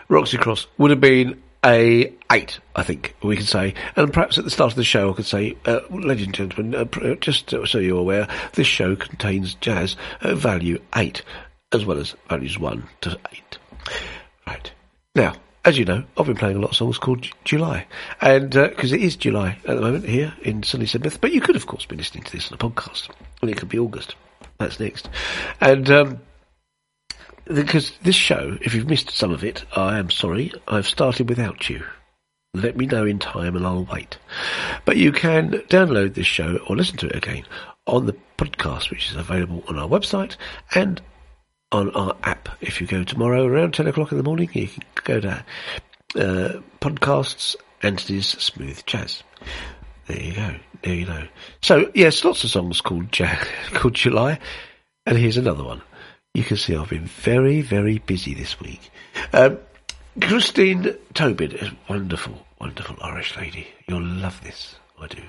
Roxy 0.09 0.37
Coss 0.37 0.67
would 0.79 0.91
have 0.91 1.01
been 1.01 1.41
a 1.65 2.13
eight, 2.33 2.59
I 2.75 2.83
think 2.83 3.15
we 3.23 3.37
can 3.37 3.47
say. 3.47 3.75
And 3.95 4.13
perhaps 4.13 4.37
at 4.37 4.45
the 4.45 4.51
start 4.51 4.73
of 4.73 4.77
the 4.77 4.85
show, 4.85 5.11
I 5.11 5.15
could 5.15 5.27
say, 5.27 5.57
uh, 5.65 5.81
ladies 5.91 6.27
and 6.27 6.35
gentlemen, 6.35 6.75
uh, 6.75 6.99
uh, 7.01 7.15
just 7.15 7.51
so 7.51 7.79
you're 7.79 8.01
aware, 8.01 8.27
this 8.55 8.67
show 8.67 8.97
contains 8.97 9.55
jazz 9.55 9.97
at 10.23 10.37
value 10.37 10.81
eight, 10.97 11.23
as 11.71 11.85
well 11.85 11.99
as 11.99 12.17
values 12.29 12.59
one 12.59 12.89
to 13.03 13.17
eight. 13.33 13.59
Right. 14.47 14.73
Now, 15.15 15.35
as 15.65 15.79
you 15.79 15.85
know, 15.85 16.05
I've 16.17 16.27
been 16.27 16.37
playing 16.37 16.57
a 16.57 16.61
lot 16.61 16.71
of 16.71 16.77
songs 16.77 16.99
called 16.99 17.23
J- 17.23 17.33
July, 17.45 17.87
and 18.21 18.51
because 18.51 18.93
it 18.93 19.01
is 19.01 19.17
July 19.17 19.59
at 19.67 19.77
the 19.77 19.81
moment 19.81 20.07
here 20.07 20.35
in 20.43 20.63
sunny 20.63 20.87
Sidmouth, 20.87 21.21
but 21.21 21.33
you 21.33 21.41
could, 21.41 21.57
of 21.57 21.67
course, 21.67 21.87
be 21.87 21.97
listening 21.97 22.25
to 22.25 22.33
this 22.33 22.51
on 22.51 22.55
a 22.55 22.59
podcast, 22.59 23.09
and 23.41 23.51
it 23.51 23.57
could 23.57 23.69
be 23.69 23.79
August. 23.79 24.17
That's 24.59 24.81
next, 24.81 25.09
and 25.61 25.89
um, 25.91 26.21
because 27.47 27.93
this 28.03 28.17
show, 28.17 28.59
if 28.61 28.75
you've 28.75 28.89
missed 28.89 29.11
some 29.11 29.33
of 29.33 29.45
it, 29.45 29.65
I 29.77 29.99
am 29.99 30.11
sorry. 30.11 30.53
I've 30.67 30.87
started 30.87 31.29
without 31.29 31.69
you. 31.69 31.85
Let 32.55 32.77
me 32.77 32.87
know 32.87 33.07
in 33.07 33.19
time, 33.19 33.57
and 33.57 33.67
I'll 33.67 33.85
wait. 33.85 34.19
But 34.85 34.97
you 34.97 35.11
can 35.11 35.53
download 35.69 36.15
this 36.15 36.27
show 36.27 36.59
or 36.69 36.77
listen 36.77 36.99
to 36.99 37.07
it 37.07 37.17
again 37.17 37.45
on 37.87 38.07
the 38.07 38.17
podcast, 38.37 38.91
which 38.91 39.11
is 39.11 39.17
available 39.17 39.65
on 39.69 39.79
our 39.79 39.89
website 39.89 40.37
and 40.75 41.01
on 41.73 41.91
our 41.91 42.15
app. 42.23 42.49
If 42.61 42.81
you 42.81 42.87
go 42.87 43.03
tomorrow 43.03 43.45
around 43.45 43.75
10 43.75 43.87
o'clock 43.89 44.13
in 44.13 44.19
the 44.19 44.25
morning, 44.25 44.49
you 44.53 44.69
can 44.69 44.83
go 45.05 45.21
to 45.21 45.45
uh, 46.15 46.61
podcasts, 46.81 47.57
entities, 47.83 48.29
smooth 48.29 48.85
jazz. 48.87 49.23
There 50.07 50.21
you 50.21 50.35
go. 50.35 50.55
There 50.83 50.95
you 50.95 51.07
know. 51.07 51.27
So, 51.63 51.91
yes, 51.95 52.25
lots 52.25 52.45
of 52.45 52.51
songs 52.51 52.81
called, 52.81 53.19
ja- 53.19 53.43
called 53.73 53.95
July. 53.95 54.39
And 55.07 55.19
here's 55.19 55.37
another 55.37 55.65
one. 55.65 55.83
You 56.35 56.45
can 56.45 56.57
see 56.57 56.77
I've 56.77 56.89
been 56.89 57.07
very, 57.07 57.61
very 57.61 57.99
busy 57.99 58.35
this 58.35 58.61
week. 58.61 58.91
Um, 59.33 59.59
Christine 60.21 60.95
Tobin 61.15 61.53
is 61.53 61.71
wonderful, 61.89 62.47
wonderful 62.61 62.97
Irish 63.03 63.37
lady. 63.37 63.67
You'll 63.89 64.05
love 64.05 64.43
this. 64.45 64.77
I 65.01 65.07
do. 65.07 65.23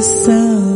Sky. 0.00 0.71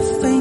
Spread 0.00 0.31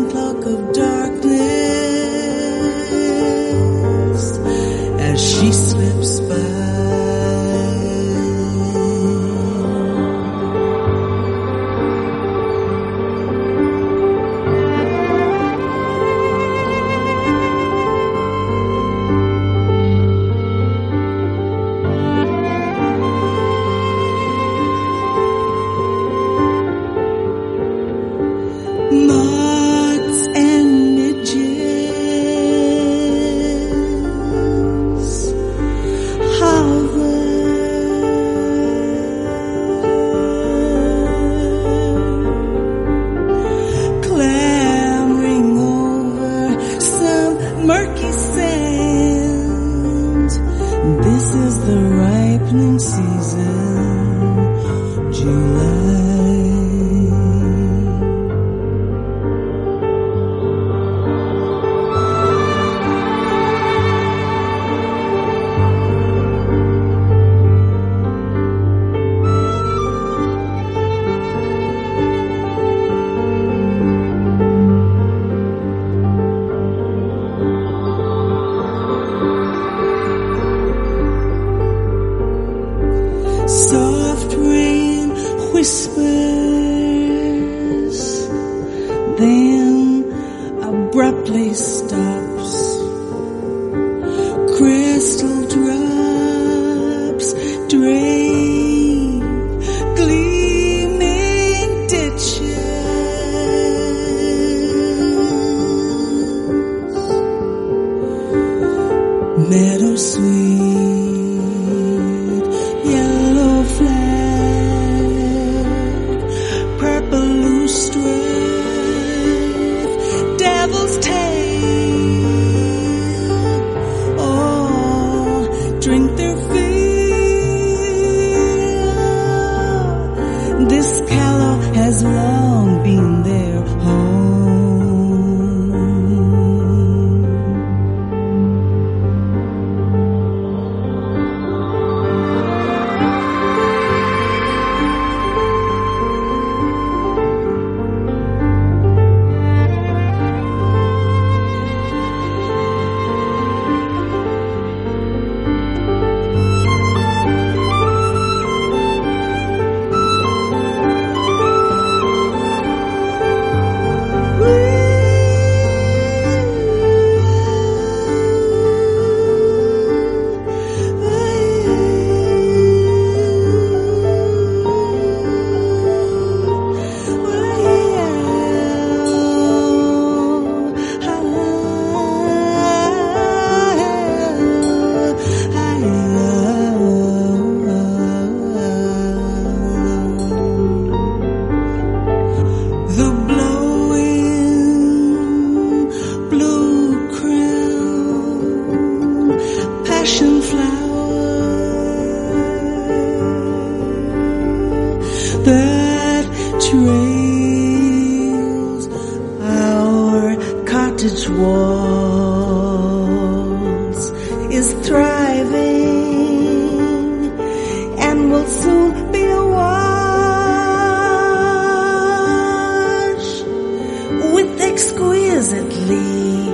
exquisitely 224.71 226.49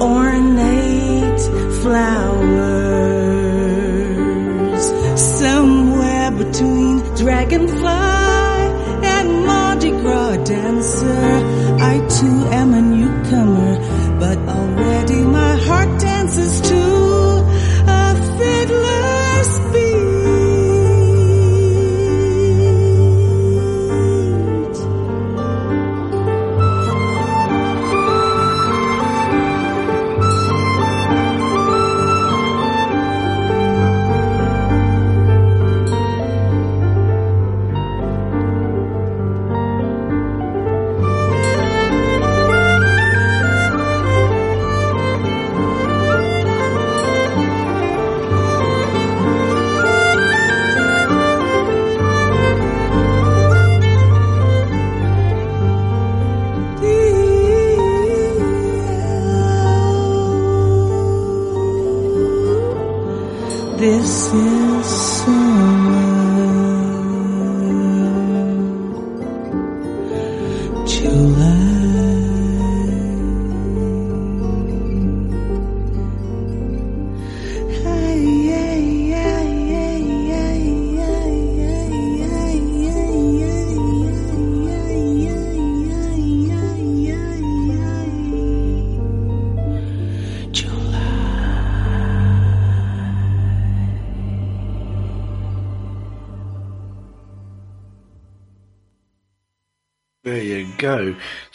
ornate 0.00 1.42
flowers 1.82 3.20
somewhere 5.20 6.30
between 6.30 6.98
dragonfly 7.16 8.62
and 9.14 9.46
Mardi 9.46 9.90
Gras 9.90 10.36
dancer. 10.44 11.26
I 11.92 11.94
too 12.16 12.38
am 12.60 12.72
a 12.72 12.82
newcomer, 12.96 13.72
but 14.18 14.38
already 14.56 15.20
my 15.38 15.49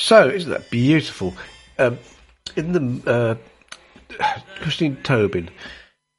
So, 0.05 0.29
isn't 0.29 0.51
that 0.51 0.69
beautiful? 0.69 1.33
Um, 1.79 1.97
in 2.55 2.73
the 2.73 3.11
uh, 3.11 4.25
Christine 4.61 4.97
Tobin. 4.97 5.49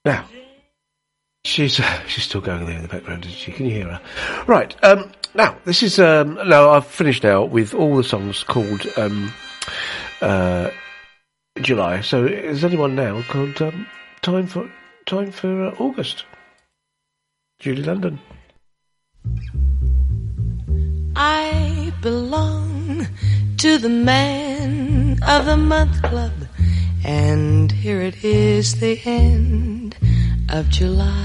Now, 0.03 0.25
she's 1.45 1.79
uh, 1.79 2.05
she's 2.05 2.25
still 2.25 2.41
going 2.41 2.65
there 2.65 2.75
in 2.75 2.81
the 2.81 2.89
background, 2.89 3.23
isn't 3.23 3.37
she? 3.37 3.53
Can 3.53 3.65
you 3.65 3.71
hear 3.71 3.87
her? 3.87 4.01
Right. 4.45 4.75
Um, 4.83 5.09
now, 5.35 5.55
this 5.63 5.81
is 5.83 5.99
um, 5.99 6.37
now 6.49 6.71
I've 6.71 6.85
finished 6.85 7.23
now 7.23 7.45
with 7.45 7.73
all 7.73 7.95
the 7.95 8.03
songs 8.03 8.43
called 8.43 8.85
um, 8.97 9.31
uh, 10.21 10.69
July. 11.61 12.01
So, 12.01 12.25
is 12.25 12.65
anyone 12.65 12.93
now 12.93 13.21
called 13.29 13.61
um, 13.61 13.87
time 14.21 14.47
for 14.47 14.69
time 15.05 15.31
for 15.31 15.67
uh, 15.67 15.75
August? 15.79 16.25
Julie 17.59 17.83
London. 17.83 18.19
I 21.15 21.93
belong 22.01 23.07
to 23.57 23.79
the 23.79 23.89
Man 23.89 25.17
of 25.27 25.45
the 25.47 25.57
Month 25.57 26.03
Club, 26.03 26.31
and 27.03 27.71
here 27.71 28.01
it 28.01 28.23
is, 28.23 28.79
the 28.79 29.01
end 29.03 29.97
of 30.49 30.69
July. 30.69 31.15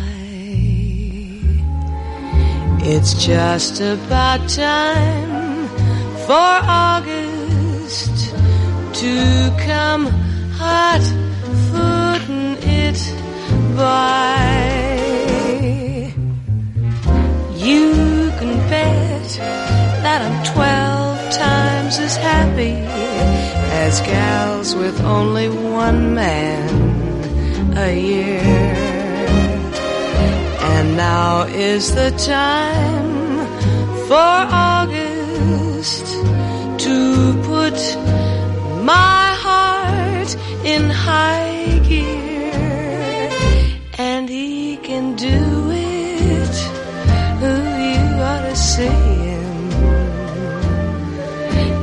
It's 2.81 3.13
just 3.23 3.83
about 3.83 4.49
time 4.49 5.69
for 6.27 6.53
August 6.65 8.35
to 8.95 9.55
come 9.67 10.07
hot 10.57 11.03
footing 11.71 12.57
it 12.63 12.99
by. 13.77 14.55
You 17.59 18.31
can 18.39 18.57
bet 18.71 19.29
that 20.03 20.23
I'm 20.23 20.55
twelve 20.55 21.11
as 21.98 22.16
happy 22.16 22.74
as 23.85 24.01
gals 24.01 24.74
with 24.74 24.98
only 25.02 25.48
one 25.48 26.14
man 26.14 27.77
a 27.77 27.90
year. 27.94 28.40
And 30.74 30.97
now 30.97 31.43
is 31.44 31.94
the 31.94 32.10
time 32.12 33.47
for 34.09 34.32
August 34.70 36.06
to 36.86 36.97
put 37.43 37.78
my 38.82 39.35
heart 39.44 40.31
in 40.64 40.89
high 40.89 41.78
gear. 41.89 43.28
And 43.98 44.28
he 44.28 44.77
can 44.78 45.16
do 45.16 45.52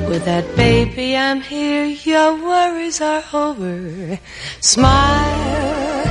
With 0.10 0.26
that 0.26 0.56
baby, 0.56 1.16
I'm 1.16 1.40
here. 1.40 1.86
Your 1.86 2.34
worries 2.34 3.00
are 3.00 3.24
over. 3.32 4.20
Smile. 4.60 6.08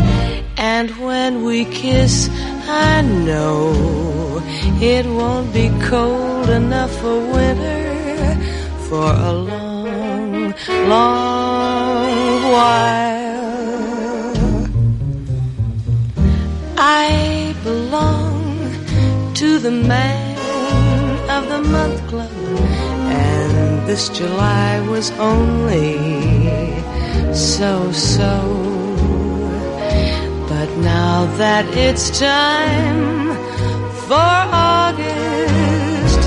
And 0.57 0.91
when 1.05 1.43
we 1.43 1.65
kiss, 1.65 2.29
I 2.69 3.03
know 3.03 4.41
it 4.81 5.05
won't 5.05 5.53
be 5.53 5.69
cold 5.83 6.49
enough 6.49 6.93
for 7.01 7.19
winter 7.19 7.89
for 8.89 9.11
a 9.13 9.33
long, 9.33 10.55
long 10.95 12.43
while. 12.55 13.29
I 16.79 17.53
belong 17.65 19.35
to 19.35 19.59
the 19.59 19.73
man 19.73 20.39
of 21.29 21.49
the 21.49 21.61
month 21.69 22.01
club, 22.09 22.38
this 23.89 24.11
July 24.11 24.81
was 24.91 25.11
only 25.13 25.97
so 27.33 27.91
so. 27.91 28.35
But 30.47 30.69
now 30.77 31.25
that 31.39 31.65
it's 31.73 32.19
time 32.19 33.35
for 34.07 34.35
August, 34.75 36.23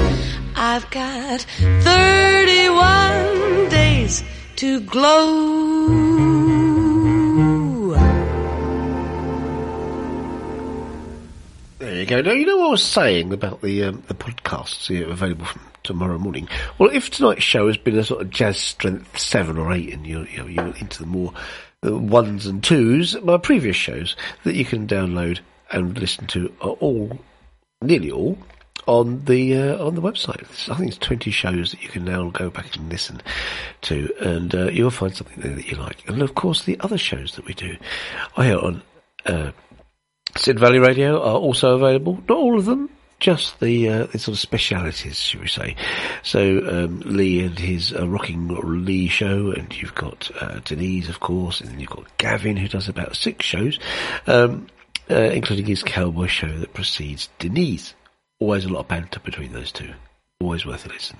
I've 0.55 0.89
got 0.89 1.41
31 1.83 3.69
days 3.69 4.23
to 4.55 4.79
glow. 4.79 6.60
You 12.01 12.07
go. 12.07 12.21
Now, 12.21 12.31
you 12.31 12.47
know 12.47 12.57
what 12.57 12.67
I 12.67 12.71
was 12.71 12.83
saying 12.83 13.31
about 13.31 13.61
the 13.61 13.83
um, 13.83 14.03
the 14.07 14.15
podcasts 14.15 14.87
here 14.87 15.07
available 15.07 15.45
from 15.45 15.61
tomorrow 15.83 16.17
morning? 16.17 16.49
Well, 16.79 16.89
if 16.91 17.11
tonight's 17.11 17.43
show 17.43 17.67
has 17.67 17.77
been 17.77 17.95
a 17.95 18.03
sort 18.03 18.21
of 18.21 18.31
jazz 18.31 18.57
strength 18.57 19.19
seven 19.19 19.59
or 19.59 19.71
eight 19.71 19.93
and 19.93 20.07
you're, 20.07 20.25
you're, 20.25 20.49
you're 20.49 20.75
into 20.77 20.97
the 20.97 21.05
more 21.05 21.31
the 21.81 21.95
ones 21.95 22.47
and 22.47 22.63
twos, 22.63 23.21
my 23.21 23.37
previous 23.37 23.75
shows 23.75 24.15
that 24.45 24.55
you 24.55 24.65
can 24.65 24.87
download 24.87 25.41
and 25.71 25.95
listen 25.95 26.25
to 26.27 26.51
are 26.59 26.71
all, 26.71 27.19
nearly 27.83 28.09
all, 28.09 28.35
on 28.87 29.23
the 29.25 29.55
uh, 29.57 29.85
on 29.85 29.93
the 29.93 30.01
website. 30.01 30.41
I 30.71 30.77
think 30.77 30.89
it's 30.89 30.97
20 30.97 31.29
shows 31.29 31.69
that 31.69 31.83
you 31.83 31.89
can 31.89 32.03
now 32.03 32.31
go 32.31 32.49
back 32.49 32.75
and 32.77 32.89
listen 32.89 33.21
to, 33.81 34.11
and 34.19 34.55
uh, 34.55 34.69
you'll 34.69 34.89
find 34.89 35.15
something 35.15 35.39
there 35.39 35.55
that 35.55 35.67
you 35.67 35.77
like. 35.77 36.09
And 36.09 36.23
of 36.23 36.33
course, 36.33 36.63
the 36.63 36.79
other 36.79 36.97
shows 36.97 37.35
that 37.35 37.45
we 37.45 37.53
do 37.53 37.77
are 38.37 38.57
on 38.57 38.81
uh, 39.27 39.51
Sid 40.37 40.59
Valley 40.59 40.79
Radio 40.79 41.21
are 41.21 41.37
also 41.37 41.75
available. 41.75 42.15
Not 42.27 42.37
all 42.37 42.57
of 42.57 42.65
them, 42.65 42.89
just 43.19 43.59
the, 43.59 43.89
uh, 43.89 44.05
the 44.05 44.19
sort 44.19 44.35
of 44.35 44.39
specialities, 44.39 45.17
should 45.17 45.41
we 45.41 45.47
say. 45.47 45.75
So, 46.23 46.59
um, 46.67 47.01
Lee 47.01 47.43
and 47.43 47.57
his 47.57 47.93
uh, 47.93 48.07
Rocking 48.07 48.47
Lee 48.85 49.07
show, 49.07 49.51
and 49.51 49.75
you've 49.75 49.95
got 49.95 50.31
uh, 50.41 50.59
Denise, 50.63 51.09
of 51.09 51.19
course, 51.19 51.61
and 51.61 51.69
then 51.69 51.79
you've 51.79 51.89
got 51.89 52.17
Gavin, 52.17 52.57
who 52.57 52.67
does 52.67 52.87
about 52.87 53.15
six 53.15 53.45
shows, 53.45 53.79
um, 54.27 54.67
uh, 55.09 55.15
including 55.15 55.65
his 55.65 55.83
cowboy 55.83 56.27
show 56.27 56.51
that 56.59 56.73
precedes 56.73 57.29
Denise. 57.39 57.93
Always 58.39 58.65
a 58.65 58.69
lot 58.69 58.79
of 58.81 58.87
banter 58.87 59.19
between 59.19 59.53
those 59.53 59.71
two. 59.71 59.93
Always 60.39 60.65
worth 60.65 60.85
a 60.85 60.89
listen. 60.89 61.17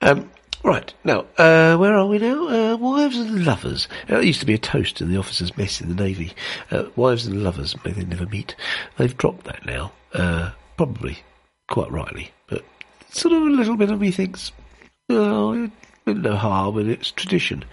Um, 0.00 0.30
right, 0.64 0.92
now, 1.04 1.26
uh, 1.38 1.76
where 1.76 1.94
are 1.94 2.06
we 2.06 2.18
now? 2.18 2.48
Uh, 2.48 2.76
wives 2.76 3.18
and 3.18 3.44
lovers. 3.44 3.88
Uh, 4.10 4.18
it 4.18 4.24
used 4.24 4.40
to 4.40 4.46
be 4.46 4.54
a 4.54 4.58
toast 4.58 5.00
in 5.00 5.10
the 5.10 5.18
officers' 5.18 5.56
mess 5.56 5.80
in 5.80 5.88
the 5.88 6.02
Navy. 6.02 6.32
Uh, 6.70 6.84
wives 6.96 7.26
and 7.26 7.42
lovers, 7.42 7.74
may 7.84 7.92
they 7.92 8.04
never 8.04 8.26
meet. 8.26 8.54
They've 8.96 9.16
dropped 9.16 9.44
that 9.44 9.64
now. 9.66 9.92
Uh, 10.12 10.52
probably 10.76 11.18
quite 11.68 11.90
rightly, 11.90 12.30
but 12.48 12.64
sort 13.10 13.34
of 13.34 13.42
a 13.42 13.46
little 13.46 13.76
bit 13.76 13.90
of 13.90 14.00
me 14.00 14.10
thinks, 14.10 14.52
oh, 15.08 15.70
no 16.06 16.36
harm 16.36 16.78
in 16.78 16.90
its 16.90 17.10
tradition. 17.10 17.64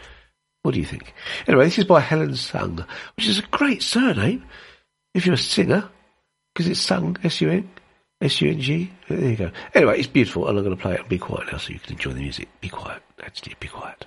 What 0.62 0.74
do 0.74 0.80
you 0.80 0.86
think? 0.86 1.14
Anyway, 1.48 1.66
this 1.66 1.80
is 1.80 1.86
by 1.86 2.00
Helen 2.00 2.36
Sung, 2.36 2.86
which 3.16 3.28
is 3.28 3.40
a 3.40 3.44
great 3.44 3.82
surname 3.82 4.46
if 5.14 5.26
you're 5.26 5.36
a 5.36 5.38
singer, 5.38 5.90
because 6.54 6.68
it's 6.68 6.80
Sung, 6.80 7.18
S-U-N, 7.24 7.70
S-U-N-G. 8.22 8.92
There 9.08 9.30
you 9.30 9.36
go. 9.36 9.52
Anyway, 9.74 10.00
it's 10.00 10.08
beautiful, 10.08 10.48
and 10.48 10.58
I'm 10.58 10.64
going 10.64 10.76
to 10.76 10.82
play 10.82 10.96
it. 10.96 11.00
And 11.00 11.10
be 11.10 11.18
quiet 11.18 11.52
now 11.52 11.58
so 11.58 11.72
you 11.72 11.80
can 11.80 11.94
enjoy 11.94 12.12
the 12.12 12.20
music. 12.20 12.50
Be 12.60 12.70
quiet. 12.70 13.02
Actually, 13.24 13.56
be 13.60 13.68
quiet. 13.68 14.06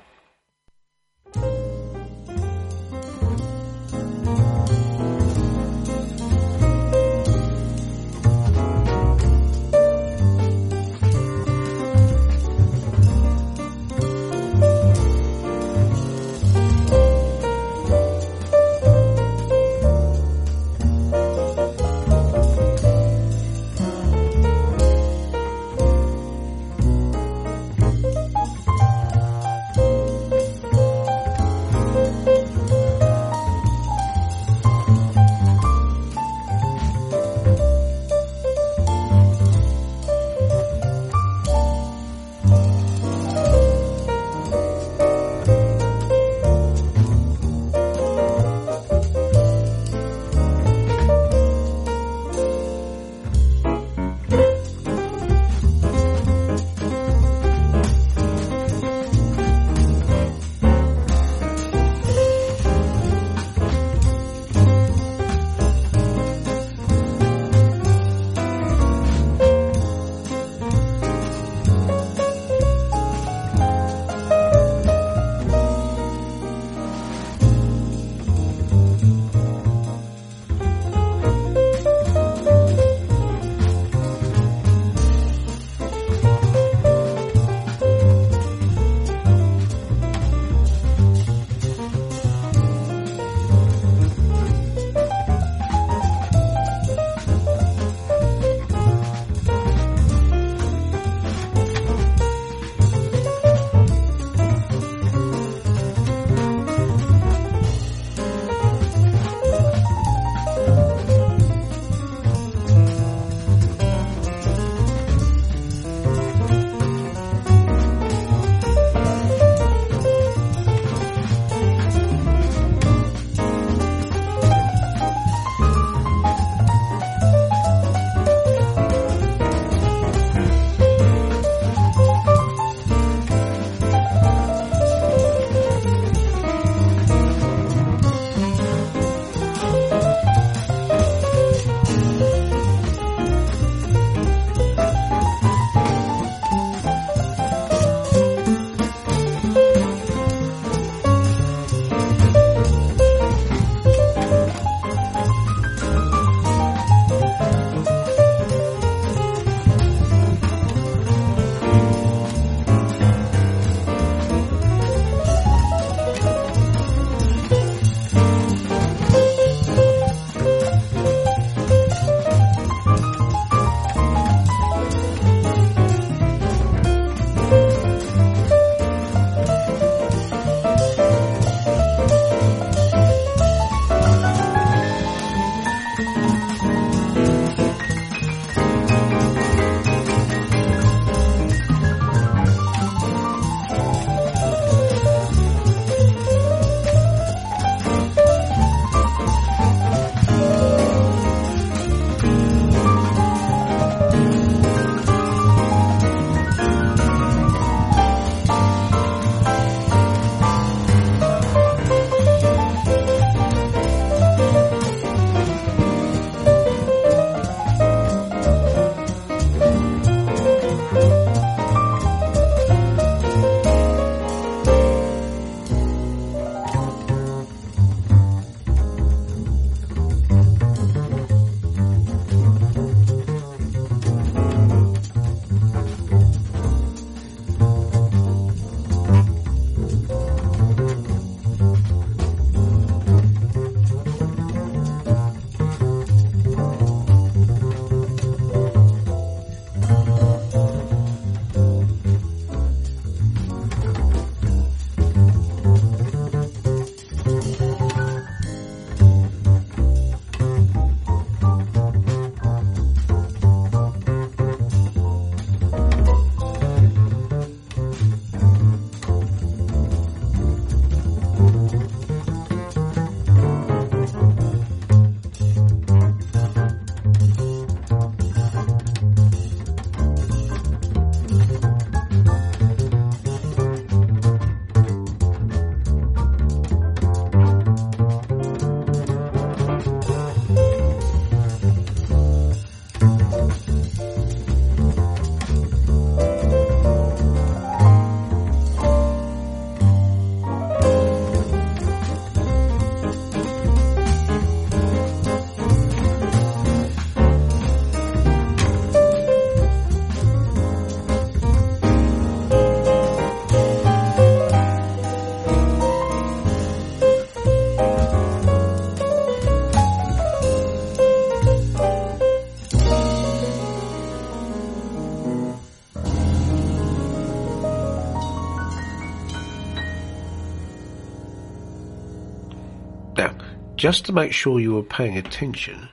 Just 333.82 334.04
to 334.04 334.12
make 334.12 334.32
sure 334.32 334.60
you 334.60 334.74
were 334.74 334.82
paying 334.84 335.18
attention, 335.18 335.88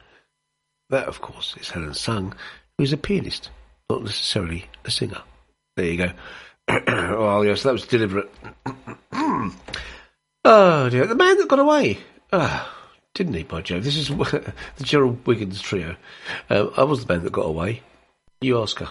that, 0.91 1.07
of 1.07 1.21
course, 1.21 1.55
is 1.59 1.71
Helen 1.71 1.95
Sung, 1.95 2.35
who's 2.77 2.93
a 2.93 2.97
pianist, 2.97 3.49
not 3.89 4.03
necessarily 4.03 4.67
a 4.85 4.91
singer. 4.91 5.23
There 5.75 5.87
you 5.87 5.97
go. 5.97 6.11
well, 6.87 7.43
yes, 7.43 7.63
that 7.63 7.73
was 7.73 7.87
deliberate. 7.87 8.31
oh, 9.11 10.89
dear. 10.91 11.07
The 11.07 11.15
man 11.15 11.37
that 11.39 11.47
got 11.47 11.57
away. 11.57 11.97
Ah, 12.31 12.71
didn't 13.15 13.33
he, 13.33 13.41
by 13.41 13.63
Jove? 13.63 13.83
This 13.83 13.97
is 13.97 14.09
the 14.09 14.53
Gerald 14.83 15.25
Wiggins 15.25 15.59
trio. 15.59 15.95
Uh, 16.47 16.67
I 16.77 16.83
was 16.83 17.03
the 17.03 17.11
man 17.11 17.23
that 17.23 17.33
got 17.33 17.47
away. 17.47 17.81
You 18.39 18.61
ask 18.61 18.77
her. 18.77 18.89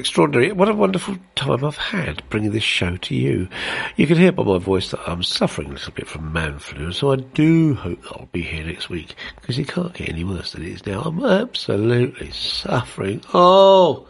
Extraordinary. 0.00 0.50
What 0.50 0.68
a 0.68 0.74
wonderful 0.74 1.16
time 1.36 1.64
I've 1.64 1.76
had 1.76 2.28
bringing 2.30 2.50
this 2.50 2.64
show 2.64 2.96
to 2.96 3.14
you. 3.14 3.48
You 3.96 4.06
can 4.06 4.16
hear 4.16 4.32
by 4.32 4.42
my 4.42 4.58
voice 4.58 4.90
that 4.90 5.08
I'm 5.08 5.22
suffering 5.22 5.68
a 5.68 5.74
little 5.74 5.92
bit 5.92 6.08
from 6.08 6.32
man 6.32 6.58
flu, 6.58 6.90
so 6.92 7.12
I 7.12 7.16
do 7.16 7.74
hope 7.74 8.02
that 8.02 8.12
I'll 8.12 8.28
be 8.32 8.42
here 8.42 8.64
next 8.64 8.88
week 8.88 9.14
because 9.40 9.58
it 9.58 9.68
can't 9.68 9.94
get 9.94 10.08
any 10.08 10.24
worse 10.24 10.52
than 10.52 10.62
it 10.62 10.72
is 10.72 10.86
now. 10.86 11.02
I'm 11.02 11.24
absolutely 11.24 12.30
suffering. 12.32 13.22
Oh, 13.32 14.08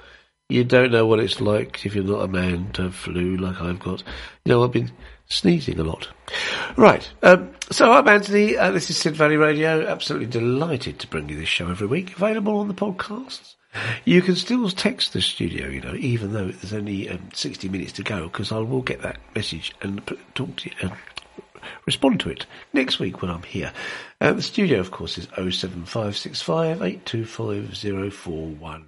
you 0.48 0.64
don't 0.64 0.92
know 0.92 1.06
what 1.06 1.20
it's 1.20 1.40
like 1.40 1.84
if 1.84 1.94
you're 1.94 2.04
not 2.04 2.24
a 2.24 2.28
man 2.28 2.72
to 2.72 2.90
flu 2.90 3.36
like 3.36 3.60
I've 3.60 3.80
got. 3.80 4.02
You 4.44 4.52
know, 4.52 4.64
I've 4.64 4.72
been 4.72 4.92
sneezing 5.26 5.78
a 5.78 5.84
lot. 5.84 6.08
Right. 6.76 7.08
Um, 7.22 7.50
so 7.70 7.92
I'm 7.92 8.08
Anthony. 8.08 8.56
Uh, 8.56 8.70
this 8.70 8.90
is 8.90 8.96
Sid 8.96 9.14
Valley 9.16 9.36
Radio. 9.36 9.86
Absolutely 9.86 10.28
delighted 10.28 10.98
to 11.00 11.06
bring 11.08 11.28
you 11.28 11.36
this 11.36 11.48
show 11.48 11.68
every 11.68 11.86
week. 11.86 12.16
Available 12.16 12.58
on 12.58 12.68
the 12.68 12.74
podcasts. 12.74 13.56
You 14.04 14.22
can 14.22 14.34
still 14.34 14.68
text 14.70 15.12
the 15.12 15.22
studio, 15.22 15.68
you 15.68 15.80
know, 15.80 15.94
even 15.94 16.32
though 16.32 16.48
there's 16.48 16.72
only 16.72 17.08
um, 17.08 17.28
60 17.32 17.68
minutes 17.68 17.92
to 17.92 18.02
go, 18.02 18.24
because 18.24 18.50
I 18.50 18.58
will 18.58 18.82
get 18.82 19.02
that 19.02 19.18
message 19.34 19.72
and 19.80 20.04
talk 20.34 20.56
to 20.56 20.70
you, 20.70 20.88
um, 20.88 20.96
respond 21.86 22.18
to 22.20 22.30
it 22.30 22.46
next 22.72 22.98
week 22.98 23.22
when 23.22 23.30
I'm 23.30 23.44
here. 23.44 23.72
Uh, 24.20 24.32
the 24.32 24.42
studio, 24.42 24.80
of 24.80 24.90
course, 24.90 25.18
is 25.18 25.28
07565 25.36 26.82
825041. 26.82 28.86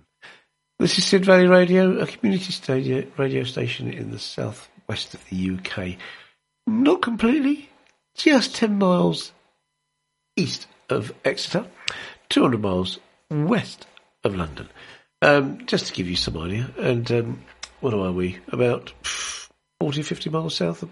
This 0.78 0.98
is 0.98 1.04
Sid 1.04 1.24
Valley 1.24 1.46
Radio, 1.46 1.98
a 1.98 2.06
community 2.06 2.52
stadio, 2.52 3.06
radio 3.16 3.44
station 3.44 3.92
in 3.92 4.10
the 4.10 4.18
southwest 4.18 5.14
of 5.14 5.24
the 5.28 5.58
UK. 5.58 5.96
Not 6.66 7.02
completely, 7.02 7.68
just 8.16 8.56
10 8.56 8.78
miles 8.78 9.30
east 10.34 10.66
of 10.90 11.12
Exeter, 11.24 11.66
200 12.30 12.60
miles 12.60 12.98
west 13.30 13.86
of 14.24 14.34
London. 14.34 14.68
Um, 15.20 15.64
just 15.66 15.86
to 15.86 15.92
give 15.92 16.08
you 16.08 16.16
some 16.16 16.36
idea. 16.36 16.68
And 16.78 17.10
um, 17.12 17.44
what 17.80 17.94
are 17.94 18.12
we? 18.12 18.38
About 18.48 18.92
40, 19.80 20.02
50 20.02 20.30
miles 20.30 20.56
south 20.56 20.82
of 20.82 20.90